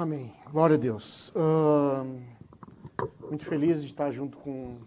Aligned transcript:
Amém. 0.00 0.32
Glória 0.52 0.76
a 0.76 0.78
Deus. 0.78 1.30
Uh, 1.30 2.22
muito 3.28 3.44
feliz 3.44 3.80
de 3.80 3.88
estar 3.88 4.12
junto 4.12 4.38
com, 4.38 4.78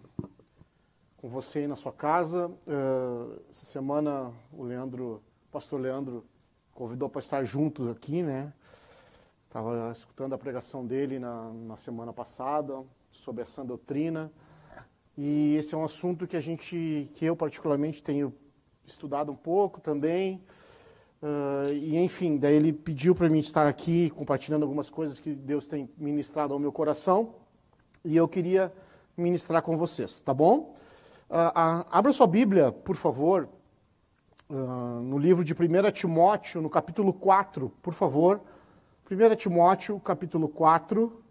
com 1.18 1.28
você 1.28 1.58
aí 1.58 1.66
na 1.66 1.76
sua 1.76 1.92
casa. 1.92 2.48
Uh, 2.48 3.38
essa 3.50 3.66
semana 3.66 4.32
o 4.50 4.62
Leandro, 4.62 5.22
o 5.48 5.52
pastor 5.52 5.78
Leandro, 5.78 6.24
convidou 6.72 7.10
para 7.10 7.20
estar 7.20 7.44
juntos 7.44 7.88
aqui, 7.88 8.22
né? 8.22 8.54
Estava 9.48 9.92
escutando 9.92 10.32
a 10.32 10.38
pregação 10.38 10.86
dele 10.86 11.18
na, 11.18 11.52
na 11.52 11.76
semana 11.76 12.10
passada 12.10 12.82
sobre 13.10 13.42
essa 13.42 13.62
doutrina. 13.62 14.32
E 15.14 15.56
esse 15.56 15.74
é 15.74 15.76
um 15.76 15.84
assunto 15.84 16.26
que 16.26 16.38
a 16.38 16.40
gente, 16.40 17.10
que 17.12 17.26
eu 17.26 17.36
particularmente 17.36 18.02
tenho 18.02 18.32
estudado 18.86 19.30
um 19.30 19.36
pouco 19.36 19.78
também. 19.78 20.42
Uh, 21.22 21.72
e 21.72 21.96
enfim, 21.98 22.36
daí 22.36 22.56
ele 22.56 22.72
pediu 22.72 23.14
para 23.14 23.28
mim 23.28 23.38
estar 23.38 23.64
aqui 23.68 24.10
compartilhando 24.10 24.64
algumas 24.64 24.90
coisas 24.90 25.20
que 25.20 25.32
Deus 25.32 25.68
tem 25.68 25.88
ministrado 25.96 26.52
ao 26.52 26.58
meu 26.58 26.72
coração 26.72 27.36
e 28.04 28.16
eu 28.16 28.26
queria 28.26 28.72
ministrar 29.16 29.62
com 29.62 29.76
vocês, 29.76 30.20
tá 30.20 30.34
bom? 30.34 30.74
Uh, 31.30 31.34
uh, 31.34 31.86
abra 31.92 32.12
sua 32.12 32.26
Bíblia, 32.26 32.72
por 32.72 32.96
favor, 32.96 33.48
no 34.50 35.16
livro 35.16 35.42
de 35.42 35.54
1 35.54 35.56
Timóteo, 35.92 36.60
no 36.60 36.68
capítulo 36.68 37.10
4, 37.10 37.70
por 37.80 37.94
favor. 37.94 38.38
1 39.10 39.34
Timóteo, 39.36 39.98
capítulo 39.98 40.46
4. 40.46 41.22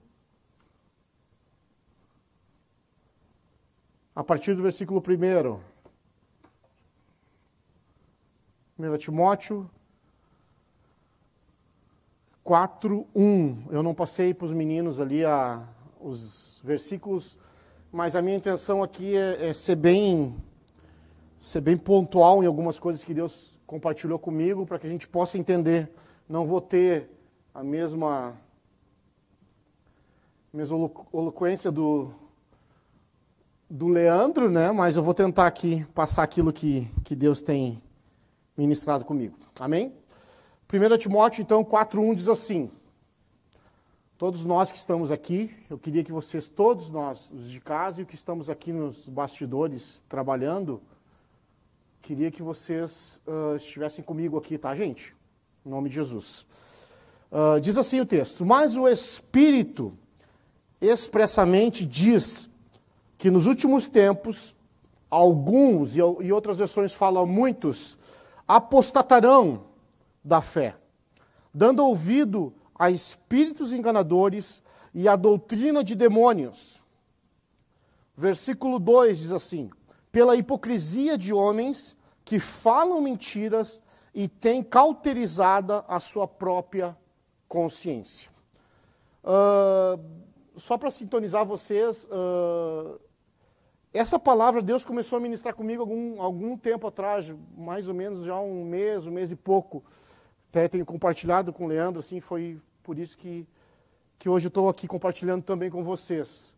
A 4.16 4.24
partir 4.24 4.56
do 4.56 4.64
versículo 4.64 5.04
1. 5.08 5.60
1 8.80 8.98
Timóteo 8.98 9.70
4:1. 12.52 13.68
Eu 13.70 13.82
não 13.82 13.94
passei 13.94 14.34
para 14.34 14.44
os 14.44 14.52
meninos 14.52 15.00
ali 15.00 15.24
a, 15.24 15.64
os 16.02 16.60
versículos, 16.62 17.38
mas 17.90 18.14
a 18.14 18.22
minha 18.22 18.36
intenção 18.36 18.84
aqui 18.84 19.16
é, 19.16 19.52
é 19.52 19.54
ser 19.54 19.78
bem 19.78 20.36
ser 21.40 21.62
bem 21.62 21.78
pontual 21.78 22.44
em 22.44 22.46
algumas 22.46 22.78
coisas 22.78 23.06
que 23.06 23.14
Deus 23.14 23.58
compartilhou 23.66 24.20
comigo 24.20 24.66
para 24.66 24.78
que 24.78 24.86
a 24.86 24.90
gente 24.90 25.08
possa 25.08 25.38
entender. 25.38 25.90
Não 26.28 26.46
vou 26.46 26.60
ter 26.60 27.10
a 27.54 27.64
mesma 27.64 28.34
mesma 30.52 30.92
eloquência 31.14 31.72
do 31.72 32.12
do 33.70 33.88
Leandro, 33.88 34.52
né? 34.52 34.74
Mas 34.74 34.98
eu 34.98 35.04
vou 35.04 35.14
tentar 35.14 35.48
aqui 35.48 35.86
passar 35.96 36.24
aquilo 36.24 36.52
que, 36.52 36.92
que 37.06 37.16
Deus 37.16 37.42
tem 37.42 37.82
ministrado 38.58 39.06
comigo. 39.06 39.38
Amém? 39.58 40.01
1 40.74 40.98
Timóteo, 40.98 41.42
então, 41.42 41.66
4.1 41.66 42.16
diz 42.16 42.30
assim: 42.30 42.72
Todos 44.18 44.46
nós 44.46 44.72
que 44.72 44.78
estamos 44.78 45.12
aqui, 45.12 45.54
eu 45.70 45.78
queria 45.78 46.02
que 46.02 46.14
vocês, 46.14 46.48
todos 46.48 46.88
nós, 46.88 47.30
os 47.30 47.52
de 47.52 47.60
casa 47.60 48.00
e 48.00 48.04
os 48.06 48.10
que 48.10 48.16
estamos 48.16 48.50
aqui 48.50 48.72
nos 48.72 49.10
bastidores 49.10 50.02
trabalhando, 50.08 50.82
queria 52.02 52.32
que 52.32 52.42
vocês 52.42 53.20
uh, 53.28 53.58
estivessem 53.58 54.02
comigo 54.02 54.38
aqui, 54.38 54.58
tá, 54.58 54.74
gente? 54.74 55.14
Em 55.66 55.70
nome 55.70 55.90
de 55.90 55.96
Jesus. 55.96 56.46
Uh, 57.30 57.60
diz 57.60 57.78
assim 57.78 58.00
o 58.00 58.06
texto: 58.06 58.46
Mas 58.46 58.78
o 58.78 58.88
Espírito 58.88 59.92
expressamente 60.80 61.86
diz 61.86 62.50
que 63.18 63.30
nos 63.30 63.46
últimos 63.46 63.88
tempos, 63.88 64.56
alguns, 65.10 65.98
e 65.98 66.32
outras 66.32 66.60
versões 66.60 66.94
falam 66.94 67.26
muitos, 67.26 67.98
apostatarão 68.48 69.70
da 70.24 70.42
fé, 70.42 70.76
dando 71.54 71.86
ouvido 71.86 72.54
a 72.76 72.90
espíritos 72.90 73.72
enganadores 73.72 74.62
e 74.94 75.08
a 75.08 75.16
doutrina 75.16 75.84
de 75.84 75.96
demônios. 75.96 76.82
Versículo 78.16 78.80
2 78.80 79.20
diz 79.20 79.32
assim: 79.32 79.70
pela 80.12 80.36
hipocrisia 80.36 81.18
de 81.18 81.34
homens 81.34 81.96
que 82.26 82.40
falam 82.40 83.02
mentiras 83.02 83.82
e 84.14 84.28
têm 84.28 84.62
cauterizada 84.62 85.86
a 85.88 86.00
sua 86.00 86.28
própria 86.28 86.98
consciência. 87.48 88.30
Uh, 89.24 90.02
só 90.56 90.78
para 90.78 90.92
sintonizar 90.92 91.46
vocês, 91.46 92.06
uh, 92.06 93.00
essa 93.94 94.20
palavra 94.20 94.62
Deus 94.62 94.84
começou 94.84 95.18
a 95.18 95.22
ministrar 95.22 95.56
comigo 95.56 95.82
algum, 95.82 96.22
algum 96.22 96.58
tempo 96.58 96.88
atrás, 96.88 97.34
mais 97.58 97.88
ou 97.88 97.94
menos 97.94 98.24
já 98.24 98.40
um 98.40 98.66
mês, 98.66 99.06
um 99.06 99.12
mês 99.12 99.32
e 99.32 99.36
pouco. 99.36 99.84
Até 100.52 100.68
tenho 100.68 100.86
compartilhado 100.86 101.54
com 101.54 101.64
o 101.64 101.68
Leandro, 101.68 102.02
assim, 102.02 102.20
foi 102.20 102.60
por 102.84 103.00
isso 103.00 103.18
que, 103.18 103.48
que 104.20 104.28
hoje 104.28 104.50
estou 104.50 104.68
aqui 104.68 104.86
compartilhando 104.86 105.42
também 105.42 105.70
com 105.70 105.82
vocês. 105.82 106.54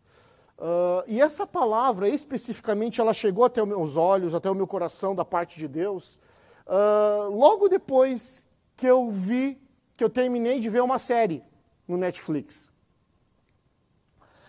Uh, 0.58 1.06
e 1.06 1.20
essa 1.20 1.46
palavra, 1.46 2.08
especificamente, 2.08 3.00
ela 3.00 3.14
chegou 3.14 3.44
até 3.44 3.62
os 3.62 3.68
meus 3.68 3.96
olhos, 3.96 4.34
até 4.34 4.50
o 4.50 4.54
meu 4.54 4.66
coração 4.66 5.14
da 5.14 5.24
parte 5.24 5.60
de 5.60 5.68
Deus, 5.68 6.18
uh, 6.66 7.30
logo 7.30 7.68
depois 7.68 8.48
que 8.76 8.84
eu 8.84 9.12
vi, 9.12 9.62
que 9.96 10.02
eu 10.02 10.10
terminei 10.10 10.58
de 10.58 10.68
ver 10.68 10.82
uma 10.82 10.98
série 10.98 11.44
no 11.86 11.96
Netflix. 11.96 12.72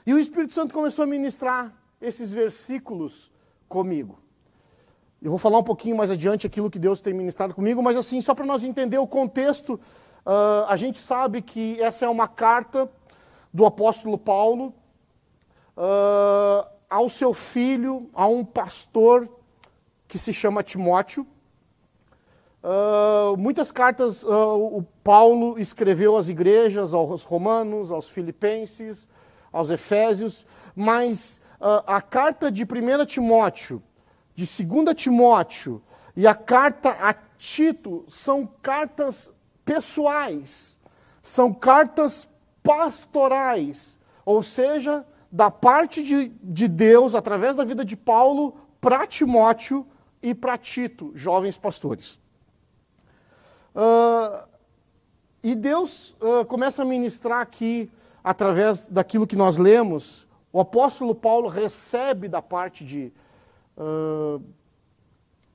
E 0.08 0.14
o 0.16 0.18
Espírito 0.18 0.54
Santo 0.54 0.74
começou 0.74 1.04
a 1.04 1.08
ministrar 1.08 1.72
esses 2.02 2.32
versículos 2.32 3.32
comigo. 3.70 4.25
Eu 5.22 5.30
vou 5.30 5.40
falar 5.40 5.58
um 5.58 5.64
pouquinho 5.64 5.96
mais 5.96 6.12
adiante 6.12 6.46
aquilo 6.46 6.70
que 6.70 6.78
Deus 6.78 7.02
tem 7.02 7.14
ministrado 7.14 7.54
comigo, 7.54 7.82
mas 7.82 7.98
assim, 7.98 8.20
só 8.22 8.36
para 8.36 8.46
nós 8.46 8.64
entender 8.64 8.98
o 8.98 9.08
contexto, 9.08 9.80
uh, 10.26 10.66
a 10.68 10.76
gente 10.76 11.00
sabe 11.00 11.42
que 11.42 11.82
essa 11.82 12.06
é 12.06 12.10
uma 12.10 12.28
carta 12.28 12.90
do 13.54 13.66
apóstolo 13.66 14.18
Paulo 14.18 14.74
uh, 15.78 16.68
ao 16.90 17.10
seu 17.10 17.34
filho, 17.34 18.10
a 18.14 18.28
um 18.28 18.44
pastor 18.44 19.28
que 20.08 20.20
se 20.20 20.34
chama 20.34 20.62
Timóteo. 20.62 21.26
Uh, 22.62 23.38
muitas 23.38 23.72
cartas 23.72 24.24
o 24.24 24.84
Paulo 25.04 25.58
escreveu 25.58 26.18
às 26.18 26.30
igrejas, 26.30 26.94
aos 26.94 27.24
romanos, 27.24 27.92
aos 27.92 28.10
filipenses, 28.10 29.08
aos 29.52 29.70
efésios, 29.70 30.46
mas 30.76 31.40
a 31.88 32.02
carta 32.02 32.52
de 32.52 32.64
1 32.64 33.06
Timóteo 33.06 33.82
de 34.36 34.46
2 34.66 34.94
Timóteo 34.96 35.82
e 36.16 36.28
a 36.28 36.36
carta 36.36 36.90
a 36.90 37.16
Tito 37.38 38.06
são 38.08 38.46
cartas 38.62 39.34
pessoais, 39.64 40.78
são 41.22 41.54
cartas 41.54 42.28
pastorais, 42.62 44.00
ou 44.26 44.44
seja, 44.44 45.06
da 45.32 45.52
parte 45.52 46.04
de, 46.04 46.30
de 46.42 46.68
Deus, 46.68 47.16
através 47.16 47.56
da 47.56 47.64
vida 47.64 47.84
de 47.84 47.96
Paulo, 47.96 48.56
para 48.80 49.06
Timóteo 49.06 49.86
e 50.22 50.34
para 50.34 50.58
Tito, 50.58 51.12
jovens 51.16 51.58
pastores. 51.58 52.20
Uh, 53.76 54.48
e 55.44 55.54
Deus 55.54 56.16
uh, 56.22 56.46
começa 56.46 56.82
a 56.82 56.86
ministrar 56.86 57.42
aqui, 57.42 57.92
através 58.24 58.88
daquilo 58.88 59.28
que 59.28 59.36
nós 59.36 59.58
lemos, 59.58 60.26
o 60.52 60.60
apóstolo 60.60 61.14
Paulo 61.14 61.50
recebe 61.50 62.30
da 62.30 62.42
parte 62.42 62.86
de, 62.86 63.12
uh, 63.78 64.42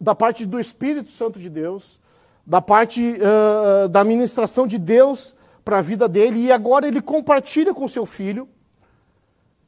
da 0.01 0.15
parte 0.15 0.47
do 0.47 0.59
Espírito 0.59 1.13
Santo 1.13 1.39
de 1.39 1.49
Deus, 1.49 2.01
da 2.47 2.61
parte 2.61 3.17
uh, 3.17 3.89
da 3.89 4.03
ministração 4.03 4.67
de 4.67 4.79
Deus 4.79 5.35
para 5.65 5.79
a 5.79 5.83
vida 5.83 6.09
dele, 6.09 6.41
e 6.41 6.53
agora 6.53 6.89
ele 6.89 7.03
compartilha 7.03 7.75
com 7.75 7.87
seu 7.87 8.07
filho, 8.07 8.49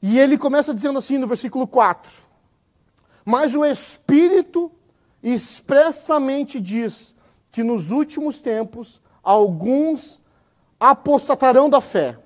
e 0.00 0.18
ele 0.18 0.36
começa 0.38 0.74
dizendo 0.74 0.98
assim 0.98 1.18
no 1.18 1.26
versículo 1.26 1.66
4: 1.66 2.10
Mas 3.24 3.54
o 3.54 3.64
Espírito 3.64 4.72
expressamente 5.22 6.60
diz 6.60 7.14
que 7.50 7.62
nos 7.62 7.90
últimos 7.90 8.40
tempos 8.40 9.00
alguns 9.22 10.20
apostatarão 10.80 11.70
da 11.70 11.80
fé, 11.80 12.18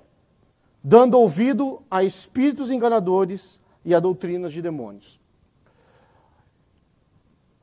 dando 0.83 1.19
ouvido 1.19 1.83
a 1.91 2.03
espíritos 2.03 2.71
enganadores 2.71 3.59
e 3.85 3.93
a 3.93 3.99
doutrinas 3.99 4.51
de 4.51 4.61
demônios 4.61 5.19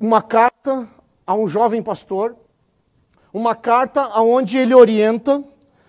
uma 0.05 0.21
carta 0.21 0.87
a 1.27 1.35
um 1.35 1.49
jovem 1.49 1.83
pastor, 1.83 2.37
uma 3.33 3.55
carta 3.55 4.03
aonde 4.03 4.59
ele 4.59 4.75
orienta, 4.75 5.43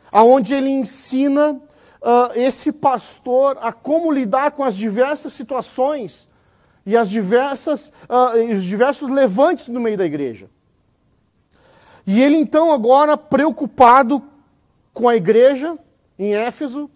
aonde 0.09 0.53
ele 0.53 0.69
ensina 0.69 1.51
uh, 1.51 2.31
esse 2.33 2.71
pastor 2.71 3.57
a 3.59 3.73
como 3.73 4.09
lidar 4.13 4.51
com 4.51 4.63
as 4.63 4.77
diversas 4.77 5.33
situações 5.33 6.29
e 6.85 6.95
as 6.95 7.09
diversas, 7.09 7.91
uh, 8.07 8.53
os 8.53 8.63
diversos 8.63 9.09
levantes 9.09 9.67
no 9.67 9.81
meio 9.81 9.97
da 9.97 10.05
igreja. 10.05 10.49
E 12.07 12.21
ele 12.21 12.37
então 12.37 12.71
agora 12.71 13.17
preocupado 13.17 14.23
com 14.93 15.09
a 15.09 15.15
igreja 15.17 15.77
em 16.17 16.33
Éfeso, 16.33 16.89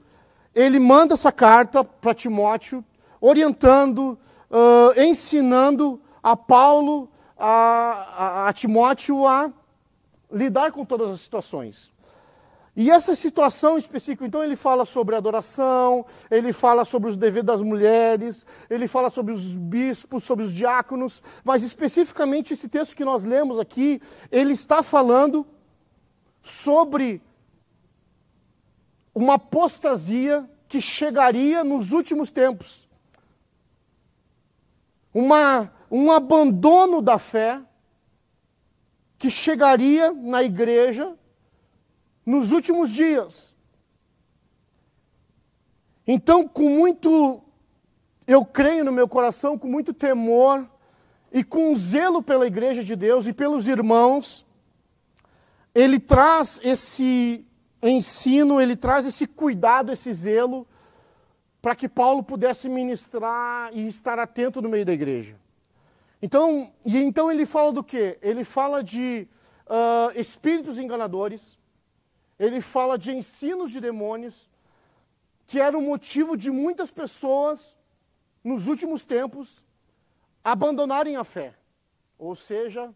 ele 0.55 0.79
manda 0.79 1.15
essa 1.15 1.33
carta 1.33 1.83
para 1.83 2.13
Timóteo, 2.13 2.81
orientando, 3.19 4.17
uh, 4.49 4.97
ensinando 4.97 5.99
a 6.23 6.37
Paulo, 6.37 7.08
a, 7.39 8.43
a, 8.45 8.49
a 8.49 8.53
Timóteo 8.53 9.25
a 9.25 9.51
lidar 10.31 10.71
com 10.71 10.83
todas 10.83 11.09
as 11.09 11.21
situações. 11.21 11.91
E 12.75 12.89
essa 12.89 13.15
situação 13.15 13.77
específica, 13.77 14.25
então 14.25 14.43
ele 14.43 14.55
fala 14.55 14.85
sobre 14.85 15.15
adoração, 15.15 16.05
ele 16.29 16.53
fala 16.53 16.85
sobre 16.85 17.09
os 17.09 17.17
deveres 17.17 17.45
das 17.45 17.61
mulheres, 17.61 18.45
ele 18.69 18.87
fala 18.87 19.09
sobre 19.09 19.33
os 19.33 19.53
bispos, 19.55 20.23
sobre 20.23 20.45
os 20.45 20.53
diáconos, 20.53 21.21
mas 21.43 21.63
especificamente 21.63 22.53
esse 22.53 22.69
texto 22.69 22.95
que 22.95 23.03
nós 23.03 23.25
lemos 23.25 23.59
aqui, 23.59 24.01
ele 24.31 24.53
está 24.53 24.81
falando 24.81 25.45
sobre 26.41 27.21
uma 29.13 29.33
apostasia 29.33 30.49
que 30.67 30.79
chegaria 30.79 31.63
nos 31.63 31.91
últimos 31.91 32.29
tempos. 32.29 32.87
Uma, 35.13 35.71
um 35.91 36.11
abandono 36.11 37.01
da 37.01 37.17
fé 37.17 37.61
que 39.17 39.29
chegaria 39.29 40.11
na 40.13 40.43
igreja 40.43 41.15
nos 42.25 42.51
últimos 42.51 42.91
dias. 42.91 43.55
Então, 46.07 46.47
com 46.47 46.69
muito, 46.69 47.41
eu 48.25 48.45
creio 48.45 48.85
no 48.85 48.91
meu 48.91 49.07
coração, 49.07 49.57
com 49.57 49.67
muito 49.67 49.93
temor 49.93 50.67
e 51.31 51.43
com 51.43 51.75
zelo 51.75 52.23
pela 52.23 52.47
igreja 52.47 52.83
de 52.83 52.95
Deus 52.95 53.27
e 53.27 53.33
pelos 53.33 53.67
irmãos, 53.67 54.45
ele 55.75 55.99
traz 55.99 56.59
esse 56.63 57.45
ensino, 57.81 58.59
ele 58.59 58.75
traz 58.75 59.05
esse 59.05 59.27
cuidado, 59.27 59.91
esse 59.91 60.11
zelo, 60.13 60.67
para 61.61 61.75
que 61.75 61.87
Paulo 61.87 62.23
pudesse 62.23 62.69
ministrar 62.69 63.69
e 63.73 63.87
estar 63.87 64.17
atento 64.17 64.61
no 64.61 64.69
meio 64.69 64.85
da 64.85 64.93
igreja. 64.93 65.35
Então, 66.21 66.73
e 66.85 66.97
então 66.97 67.31
ele 67.31 67.45
fala 67.45 67.71
do 67.71 67.83
quê? 67.83 68.17
Ele 68.21 68.43
fala 68.43 68.83
de 68.83 69.27
uh, 69.65 70.19
espíritos 70.19 70.77
enganadores, 70.77 71.57
ele 72.37 72.61
fala 72.61 72.97
de 72.97 73.11
ensinos 73.11 73.71
de 73.71 73.79
demônios, 73.79 74.49
que 75.45 75.59
era 75.59 75.77
o 75.77 75.81
motivo 75.81 76.35
de 76.35 76.51
muitas 76.51 76.91
pessoas, 76.91 77.77
nos 78.43 78.67
últimos 78.67 79.03
tempos, 79.03 79.65
abandonarem 80.43 81.15
a 81.15 81.23
fé, 81.23 81.55
ou 82.17 82.35
seja, 82.35 82.93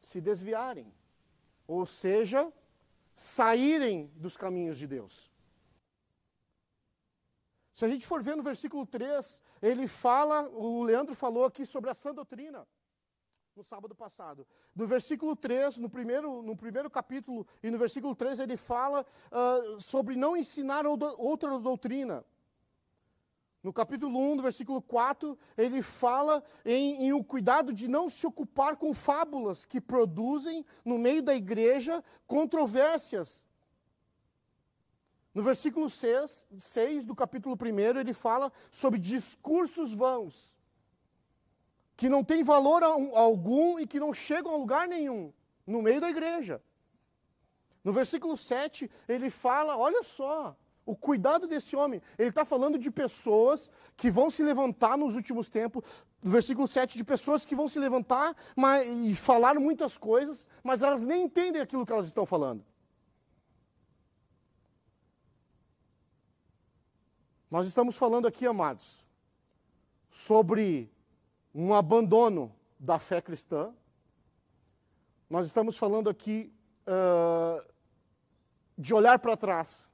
se 0.00 0.20
desviarem, 0.20 0.92
ou 1.66 1.86
seja, 1.86 2.50
saírem 3.14 4.10
dos 4.16 4.36
caminhos 4.36 4.78
de 4.78 4.86
Deus. 4.86 5.30
Se 7.78 7.84
a 7.84 7.88
gente 7.88 8.04
for 8.04 8.20
ver 8.20 8.36
no 8.36 8.42
versículo 8.42 8.84
3, 8.84 9.40
ele 9.62 9.86
fala, 9.86 10.48
o 10.48 10.82
Leandro 10.82 11.14
falou 11.14 11.44
aqui 11.44 11.64
sobre 11.64 11.88
a 11.88 11.94
sã 11.94 12.12
doutrina 12.12 12.66
no 13.54 13.62
sábado 13.62 13.94
passado. 13.94 14.44
No 14.74 14.84
versículo 14.84 15.36
3, 15.36 15.78
no 15.78 15.88
primeiro, 15.88 16.42
no 16.42 16.56
primeiro 16.56 16.90
capítulo, 16.90 17.46
e 17.62 17.70
no 17.70 17.78
versículo 17.78 18.16
3, 18.16 18.40
ele 18.40 18.56
fala 18.56 19.06
uh, 19.30 19.80
sobre 19.80 20.16
não 20.16 20.36
ensinar 20.36 20.86
outra 20.86 21.56
doutrina. 21.60 22.24
No 23.62 23.72
capítulo 23.72 24.18
1, 24.32 24.34
no 24.34 24.42
versículo 24.42 24.82
4, 24.82 25.38
ele 25.56 25.80
fala 25.80 26.42
em, 26.64 27.06
em 27.06 27.12
o 27.12 27.22
cuidado 27.22 27.72
de 27.72 27.86
não 27.86 28.08
se 28.08 28.26
ocupar 28.26 28.76
com 28.76 28.92
fábulas 28.92 29.64
que 29.64 29.80
produzem, 29.80 30.66
no 30.84 30.98
meio 30.98 31.22
da 31.22 31.32
igreja, 31.32 32.02
controvérsias. 32.26 33.46
No 35.34 35.42
versículo 35.42 35.88
6, 35.88 36.46
6 36.58 37.04
do 37.04 37.14
capítulo 37.14 37.56
1, 37.56 38.00
ele 38.00 38.12
fala 38.12 38.52
sobre 38.70 38.98
discursos 38.98 39.92
vãos 39.92 40.54
que 41.96 42.08
não 42.08 42.22
têm 42.22 42.42
valor 42.42 42.82
algum 42.82 43.78
e 43.78 43.86
que 43.86 44.00
não 44.00 44.14
chegam 44.14 44.54
a 44.54 44.56
lugar 44.56 44.86
nenhum 44.86 45.32
no 45.66 45.82
meio 45.82 46.00
da 46.00 46.08
igreja. 46.08 46.62
No 47.84 47.92
versículo 47.92 48.36
7, 48.36 48.90
ele 49.08 49.30
fala: 49.30 49.76
olha 49.76 50.02
só, 50.02 50.56
o 50.88 50.96
cuidado 50.96 51.46
desse 51.46 51.76
homem. 51.76 52.00
Ele 52.18 52.30
está 52.30 52.46
falando 52.46 52.78
de 52.78 52.90
pessoas 52.90 53.70
que 53.94 54.10
vão 54.10 54.30
se 54.30 54.42
levantar 54.42 54.96
nos 54.96 55.16
últimos 55.16 55.48
tempos. 55.48 55.84
No 56.22 56.30
versículo 56.30 56.66
7, 56.66 56.96
de 56.96 57.04
pessoas 57.04 57.44
que 57.44 57.54
vão 57.54 57.68
se 57.68 57.78
levantar 57.78 58.34
mas, 58.56 58.88
e 58.88 59.14
falar 59.14 59.56
muitas 59.56 59.98
coisas, 59.98 60.48
mas 60.64 60.82
elas 60.82 61.04
nem 61.04 61.24
entendem 61.24 61.60
aquilo 61.60 61.84
que 61.84 61.92
elas 61.92 62.06
estão 62.06 62.24
falando. 62.24 62.64
Nós 67.50 67.66
estamos 67.66 67.96
falando 67.96 68.28
aqui, 68.28 68.46
amados, 68.46 69.04
sobre 70.10 70.90
um 71.54 71.74
abandono 71.74 72.54
da 72.78 72.98
fé 72.98 73.20
cristã. 73.22 73.72
Nós 75.30 75.46
estamos 75.46 75.76
falando 75.76 76.10
aqui 76.10 76.52
uh, 76.86 77.64
de 78.76 78.92
olhar 78.92 79.18
para 79.18 79.36
trás, 79.36 79.88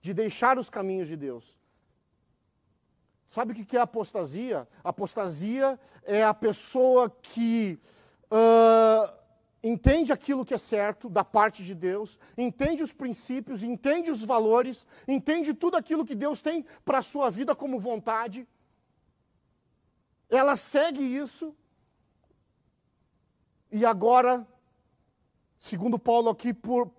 de 0.00 0.14
deixar 0.14 0.56
os 0.56 0.70
caminhos 0.70 1.08
de 1.08 1.16
Deus. 1.16 1.56
Sabe 3.26 3.52
o 3.52 3.54
que 3.54 3.76
é 3.76 3.80
apostasia? 3.80 4.68
Apostasia 4.82 5.78
é 6.04 6.22
a 6.22 6.32
pessoa 6.32 7.10
que 7.10 7.78
uh, 8.30 9.23
entende 9.64 10.12
aquilo 10.12 10.44
que 10.44 10.52
é 10.52 10.58
certo 10.58 11.08
da 11.08 11.24
parte 11.24 11.64
de 11.64 11.74
Deus, 11.74 12.18
entende 12.36 12.82
os 12.82 12.92
princípios, 12.92 13.62
entende 13.62 14.10
os 14.10 14.22
valores, 14.22 14.86
entende 15.08 15.54
tudo 15.54 15.78
aquilo 15.78 16.04
que 16.04 16.14
Deus 16.14 16.42
tem 16.42 16.66
para 16.84 16.98
a 16.98 17.02
sua 17.02 17.30
vida 17.30 17.56
como 17.56 17.80
vontade, 17.80 18.46
ela 20.28 20.54
segue 20.54 21.02
isso. 21.02 21.56
E 23.72 23.86
agora, 23.86 24.46
segundo 25.58 25.98
Paulo 25.98 26.28
aqui, 26.28 26.52
por, 26.52 26.90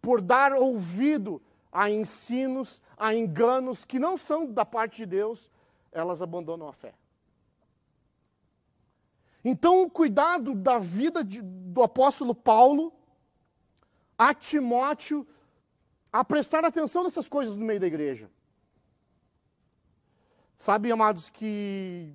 por 0.00 0.22
dar 0.22 0.54
ouvido 0.54 1.42
a 1.70 1.90
ensinos, 1.90 2.80
a 2.96 3.14
enganos 3.14 3.84
que 3.84 3.98
não 3.98 4.16
são 4.16 4.50
da 4.50 4.64
parte 4.64 4.96
de 4.98 5.06
Deus, 5.06 5.50
elas 5.92 6.22
abandonam 6.22 6.68
a 6.68 6.72
fé. 6.72 6.94
Então, 9.44 9.82
o 9.82 9.90
cuidado 9.90 10.54
da 10.54 10.78
vida 10.78 11.22
de, 11.22 11.42
do 11.42 11.82
apóstolo 11.82 12.34
Paulo 12.34 12.92
a 14.16 14.32
Timóteo 14.32 15.26
a 16.12 16.24
prestar 16.24 16.64
atenção 16.64 17.02
nessas 17.02 17.28
coisas 17.28 17.56
no 17.56 17.64
meio 17.64 17.80
da 17.80 17.86
igreja. 17.86 18.30
Sabe, 20.56 20.90
amados, 20.90 21.28
que 21.28 22.14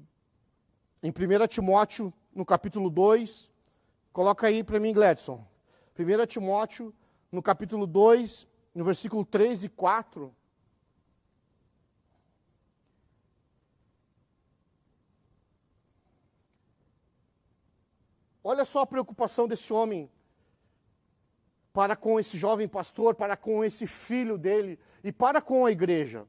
em 1.03 1.09
1 1.09 1.47
Timóteo, 1.47 2.11
no 2.33 2.45
capítulo 2.45 2.89
2, 2.89 3.51
coloca 4.11 4.47
aí 4.47 4.63
para 4.63 4.79
mim, 4.79 4.93
Gladson. 4.93 5.45
1 5.97 6.25
Timóteo, 6.25 6.93
no 7.31 7.43
capítulo 7.43 7.85
2, 7.85 8.47
no 8.73 8.83
versículo 8.83 9.23
3 9.25 9.65
e 9.65 9.69
4. 9.69 10.33
Olha 18.51 18.65
só 18.65 18.79
a 18.79 18.87
preocupação 18.87 19.47
desse 19.47 19.71
homem 19.71 20.09
para 21.71 21.95
com 21.95 22.19
esse 22.19 22.35
jovem 22.35 22.67
pastor, 22.67 23.13
para 23.13 23.37
com 23.37 23.63
esse 23.63 23.85
filho 23.85 24.39
dele 24.39 24.79
e 25.03 25.11
para 25.11 25.39
com 25.39 25.67
a 25.67 25.71
igreja. 25.71 26.27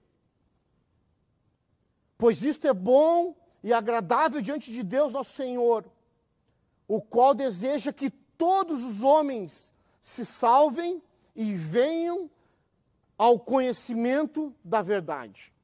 Pois 2.18 2.42
isto 2.42 2.66
é 2.66 2.74
bom 2.74 3.34
e 3.64 3.72
agradável 3.72 4.42
diante 4.42 4.70
de 4.70 4.82
Deus, 4.82 5.14
nosso 5.14 5.32
Senhor, 5.32 5.90
o 6.86 7.00
qual 7.00 7.34
deseja 7.34 7.90
que 7.90 8.10
todos 8.10 8.84
os 8.84 9.02
homens 9.02 9.72
se 10.02 10.26
salvem 10.26 11.02
e 11.34 11.54
venham 11.54 12.30
ao 13.16 13.40
conhecimento 13.40 14.54
da 14.62 14.82
verdade. 14.82 15.54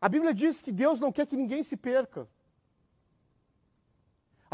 A 0.00 0.08
Bíblia 0.08 0.34
diz 0.34 0.60
que 0.60 0.72
Deus 0.72 0.98
não 0.98 1.12
quer 1.12 1.28
que 1.28 1.36
ninguém 1.36 1.62
se 1.62 1.76
perca. 1.76 2.28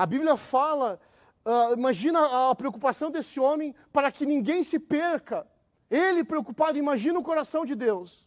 A 0.01 0.07
Bíblia 0.07 0.35
fala, 0.35 0.99
uh, 1.45 1.75
imagina 1.75 2.49
a 2.49 2.55
preocupação 2.55 3.11
desse 3.11 3.39
homem 3.39 3.75
para 3.93 4.11
que 4.11 4.25
ninguém 4.25 4.63
se 4.63 4.79
perca. 4.79 5.47
Ele 5.91 6.25
preocupado, 6.25 6.79
imagina 6.79 7.19
o 7.19 7.23
coração 7.23 7.67
de 7.67 7.75
Deus. 7.75 8.27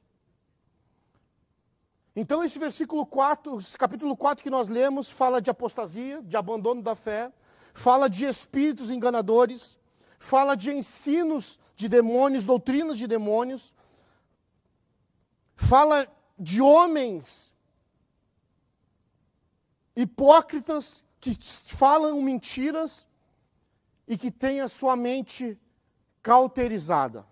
Então, 2.16 2.44
esse 2.44 2.60
versículo 2.60 3.08
4, 3.08 3.58
esse 3.58 3.76
capítulo 3.76 4.16
4 4.16 4.44
que 4.44 4.52
nós 4.52 4.68
lemos, 4.68 5.10
fala 5.10 5.42
de 5.42 5.50
apostasia, 5.50 6.22
de 6.22 6.38
abandono 6.38 6.84
da 6.84 6.94
fé, 6.94 7.34
fala 7.74 8.08
de 8.08 8.26
espíritos 8.26 8.92
enganadores, 8.92 9.76
fala 10.20 10.54
de 10.54 10.70
ensinos 10.72 11.60
de 11.76 11.90
demônios, 11.90 12.46
doutrinas 12.46 13.00
de 13.00 13.08
demônios, 13.08 13.74
fala 15.56 16.08
de 16.38 16.62
homens 16.62 17.52
hipócritas 19.96 21.04
que 21.24 21.38
falam 21.74 22.22
mentiras 22.22 23.08
e 24.06 24.18
que 24.18 24.30
têm 24.30 24.60
a 24.60 24.68
sua 24.68 24.94
mente 24.98 25.58
cauterizada. 26.22 27.26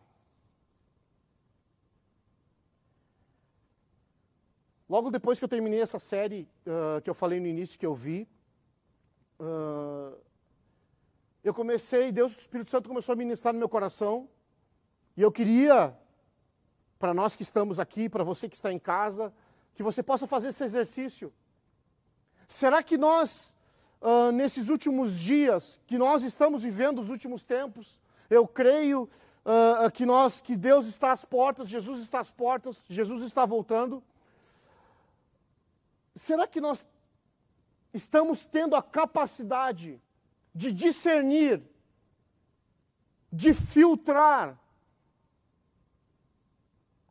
Logo 4.88 5.12
depois 5.12 5.40
que 5.40 5.44
eu 5.44 5.50
terminei 5.50 5.82
essa 5.82 6.00
série 6.00 6.48
uh, 6.66 7.02
que 7.02 7.10
eu 7.10 7.14
falei 7.14 7.42
no 7.42 7.48
início 7.48 7.78
que 7.78 7.86
eu 7.86 7.94
vi, 7.94 8.30
uh, 9.38 10.18
eu 11.44 11.54
comecei, 11.54 12.14
Deus, 12.14 12.34
o 12.38 12.40
Espírito 12.40 12.70
Santo 12.70 12.88
começou 12.88 13.12
a 13.12 13.16
ministrar 13.18 13.54
no 13.54 13.60
meu 13.60 13.68
coração 13.68 14.30
E 15.18 15.22
eu 15.22 15.34
queria, 15.34 15.98
para 16.98 17.14
nós 17.14 17.36
que 17.36 17.44
estamos 17.44 17.78
aqui, 17.78 18.08
para 18.08 18.24
você 18.24 18.48
que 18.48 18.56
está 18.56 18.72
em 18.72 18.80
casa, 18.80 19.34
que 19.76 19.84
você 19.84 20.02
possa 20.02 20.26
fazer 20.26 20.48
esse 20.48 20.64
exercício. 20.64 21.34
Será 22.48 22.82
que 22.82 22.98
nós, 22.98 23.54
uh, 24.02 24.32
nesses 24.32 24.70
últimos 24.70 25.20
dias, 25.20 25.80
que 25.86 25.98
nós 25.98 26.24
estamos 26.24 26.64
vivendo 26.64 27.00
os 27.00 27.10
últimos 27.10 27.44
tempos, 27.44 28.00
eu 28.30 28.48
creio 28.48 29.08
uh, 29.46 29.90
que 29.92 30.06
nós, 30.06 30.40
que 30.40 30.56
Deus 30.56 30.88
está 30.88 31.12
às 31.12 31.24
portas, 31.24 31.68
Jesus 31.68 32.02
está 32.02 32.20
às 32.20 32.32
portas, 32.32 32.86
Jesus 32.90 33.24
está 33.24 33.46
voltando. 33.46 34.04
Será 36.16 36.48
que 36.48 36.60
nós 36.60 36.86
estamos 37.94 38.46
tendo 38.46 38.76
a 38.76 38.82
capacidade 38.82 40.02
de 40.54 40.72
discernir, 40.72 41.64
de 43.32 43.54
filtrar 43.54 44.60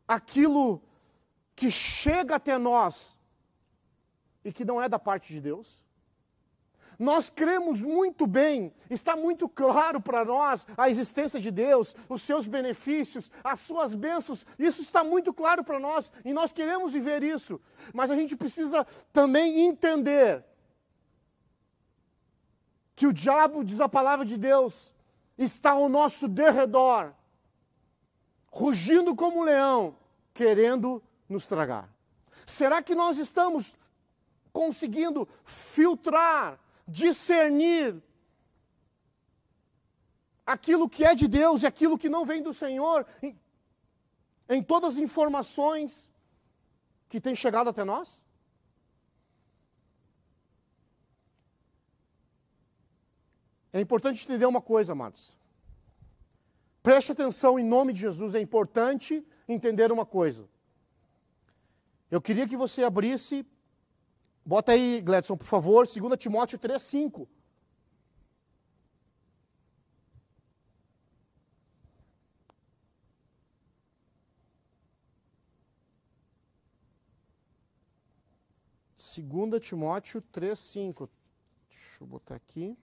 aquilo 0.07 0.81
que 1.55 1.71
chega 1.71 2.35
até 2.35 2.57
nós 2.57 3.15
e 4.43 4.51
que 4.51 4.65
não 4.65 4.81
é 4.81 4.89
da 4.89 4.99
parte 4.99 5.33
de 5.33 5.39
Deus? 5.39 5.81
Nós 7.01 7.31
cremos 7.31 7.81
muito 7.81 8.27
bem, 8.27 8.71
está 8.87 9.15
muito 9.15 9.49
claro 9.49 9.99
para 9.99 10.23
nós 10.23 10.67
a 10.77 10.87
existência 10.87 11.39
de 11.39 11.49
Deus, 11.49 11.95
os 12.07 12.21
seus 12.21 12.45
benefícios, 12.45 13.31
as 13.43 13.59
suas 13.61 13.95
bênçãos, 13.95 14.45
isso 14.59 14.83
está 14.83 15.03
muito 15.03 15.33
claro 15.33 15.63
para 15.63 15.79
nós 15.79 16.11
e 16.23 16.31
nós 16.31 16.51
queremos 16.51 16.93
viver 16.93 17.23
isso, 17.23 17.59
mas 17.91 18.11
a 18.11 18.15
gente 18.15 18.35
precisa 18.35 18.85
também 19.11 19.61
entender 19.61 20.45
que 22.95 23.07
o 23.07 23.13
diabo, 23.13 23.63
diz 23.63 23.81
a 23.81 23.89
palavra 23.89 24.23
de 24.23 24.37
Deus, 24.37 24.93
está 25.39 25.71
ao 25.71 25.89
nosso 25.89 26.27
derredor, 26.27 27.13
rugindo 28.51 29.15
como 29.15 29.39
um 29.39 29.43
leão, 29.43 29.95
querendo 30.35 31.01
nos 31.27 31.47
tragar. 31.47 31.89
Será 32.45 32.79
que 32.79 32.93
nós 32.93 33.17
estamos 33.17 33.75
conseguindo 34.53 35.27
filtrar, 35.43 36.59
discernir 36.91 38.01
aquilo 40.45 40.89
que 40.89 41.03
é 41.05 41.15
de 41.15 41.27
Deus 41.27 41.63
e 41.63 41.67
aquilo 41.67 41.97
que 41.97 42.09
não 42.09 42.25
vem 42.25 42.41
do 42.43 42.53
Senhor 42.53 43.05
em, 43.21 43.39
em 44.49 44.61
todas 44.61 44.95
as 44.95 44.99
informações 44.99 46.09
que 47.07 47.21
têm 47.21 47.35
chegado 47.35 47.69
até 47.69 47.83
nós? 47.83 48.23
É 53.73 53.79
importante 53.79 54.25
entender 54.25 54.45
uma 54.45 54.61
coisa, 54.61 54.91
amados. 54.91 55.37
Preste 56.83 57.11
atenção 57.11 57.57
em 57.57 57.63
nome 57.63 57.93
de 57.93 58.01
Jesus, 58.01 58.35
é 58.35 58.41
importante 58.41 59.25
entender 59.47 59.91
uma 59.91 60.05
coisa. 60.05 60.49
Eu 62.09 62.21
queria 62.21 62.47
que 62.47 62.57
você 62.57 62.83
abrisse, 62.83 63.45
bota 64.51 64.73
aí, 64.73 64.99
Gledson, 64.99 65.37
por 65.37 65.45
favor, 65.45 65.87
2 65.87 66.17
Timóteo 66.19 66.59
3, 66.59 66.81
5. 66.81 67.25
Segunda 78.97 79.57
Timóteo 79.57 80.21
3, 80.21 80.59
5. 80.59 81.09
Deixa 81.69 82.03
eu 82.03 82.07
botar 82.07 82.35
aqui. 82.35 82.77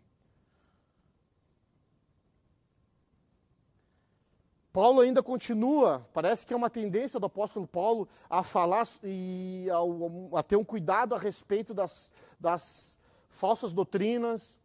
Paulo 4.79 5.01
ainda 5.01 5.25
continua, 5.25 6.07
parece 6.15 6.47
que 6.47 6.55
é 6.55 6.57
uma 6.57 6.71
tendência 6.71 7.19
do 7.19 7.27
apóstolo 7.27 7.67
Paulo 7.67 8.09
a 8.31 8.45
falar 8.45 8.87
e 9.03 9.67
a, 9.73 10.39
a 10.39 10.43
ter 10.45 10.55
um 10.55 10.63
cuidado 10.63 11.17
a 11.17 11.19
respeito 11.19 11.75
das, 11.75 12.13
das, 12.39 12.97
falsas 13.29 13.73
doutrinas, 13.73 14.57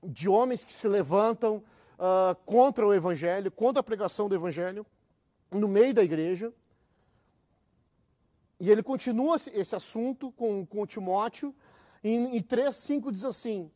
de 0.00 0.28
homens 0.28 0.64
que 0.64 0.72
se 0.72 0.86
levantam 0.86 1.56
uh, 1.98 2.36
contra 2.46 2.86
o 2.86 2.94
evangelho, 2.94 3.50
contra 3.50 3.80
a 3.80 3.82
pregação 3.82 4.28
do 4.28 4.34
evangelho, 4.36 4.86
no 5.50 5.66
meio 5.66 5.92
da 5.92 6.04
igreja. 6.04 6.52
E 8.60 8.70
ele 8.70 8.84
continua 8.84 9.38
esse 9.52 9.74
assunto 9.74 10.30
com, 10.30 10.64
com 10.64 10.86
Timóteo, 10.86 11.52
em 12.04 12.40
3,5 12.40 13.10
diz 13.10 13.24
assim: 13.24 13.68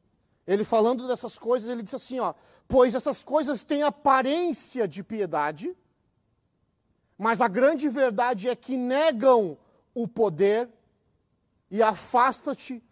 ele 0.46 0.64
falando 0.64 1.06
dessas 1.06 1.38
coisas, 1.38 1.68
ele 1.68 1.82
disse 1.82 1.96
assim, 1.96 2.18
ó, 2.18 2.34
pois 2.66 2.94
essas 2.94 3.22
coisas 3.22 3.62
têm 3.62 3.82
aparência 3.82 4.88
de 4.88 5.02
piedade, 5.02 5.76
mas 7.16 7.40
a 7.40 7.48
grande 7.48 7.88
verdade 7.88 8.48
é 8.48 8.56
que 8.56 8.76
negam 8.76 9.56
o 9.94 10.08
poder 10.08 10.68
e 11.70 11.82
afasta-te, 11.82 12.82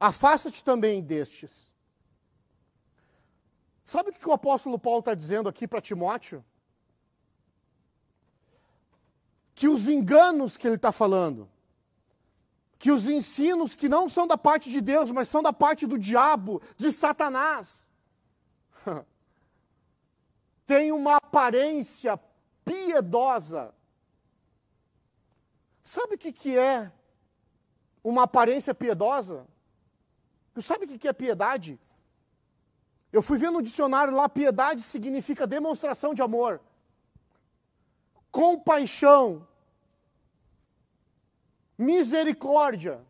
afasta-te 0.00 0.64
também 0.64 1.02
destes. 1.02 1.70
Sabe 3.84 4.10
o 4.10 4.12
que 4.12 4.28
o 4.28 4.32
apóstolo 4.32 4.78
Paulo 4.78 4.98
está 4.98 5.14
dizendo 5.14 5.48
aqui 5.48 5.66
para 5.66 5.80
Timóteo? 5.80 6.44
Que 9.54 9.66
os 9.66 9.88
enganos 9.88 10.56
que 10.56 10.66
ele 10.66 10.76
está 10.76 10.92
falando, 10.92 11.48
que 12.78 12.90
os 12.92 13.08
ensinos 13.08 13.74
que 13.74 13.88
não 13.88 14.08
são 14.08 14.26
da 14.26 14.38
parte 14.38 14.70
de 14.70 14.80
Deus, 14.80 15.10
mas 15.10 15.28
são 15.28 15.42
da 15.42 15.52
parte 15.52 15.86
do 15.86 15.98
diabo, 15.98 16.62
de 16.76 16.92
Satanás, 16.92 17.86
tem 20.64 20.92
uma 20.92 21.16
aparência 21.16 22.18
piedosa. 22.64 23.74
Sabe 25.82 26.14
o 26.14 26.18
que, 26.18 26.30
que 26.30 26.56
é 26.56 26.92
uma 28.04 28.24
aparência 28.24 28.74
piedosa? 28.74 29.46
Sabe 30.60 30.84
o 30.84 30.88
que, 30.88 30.98
que 30.98 31.08
é 31.08 31.12
piedade? 31.12 31.80
Eu 33.12 33.22
fui 33.22 33.38
ver 33.38 33.50
no 33.50 33.62
dicionário 33.62 34.14
lá, 34.14 34.28
piedade 34.28 34.82
significa 34.82 35.46
demonstração 35.46 36.12
de 36.12 36.20
amor, 36.20 36.60
compaixão, 38.30 39.46
misericórdia. 41.78 43.00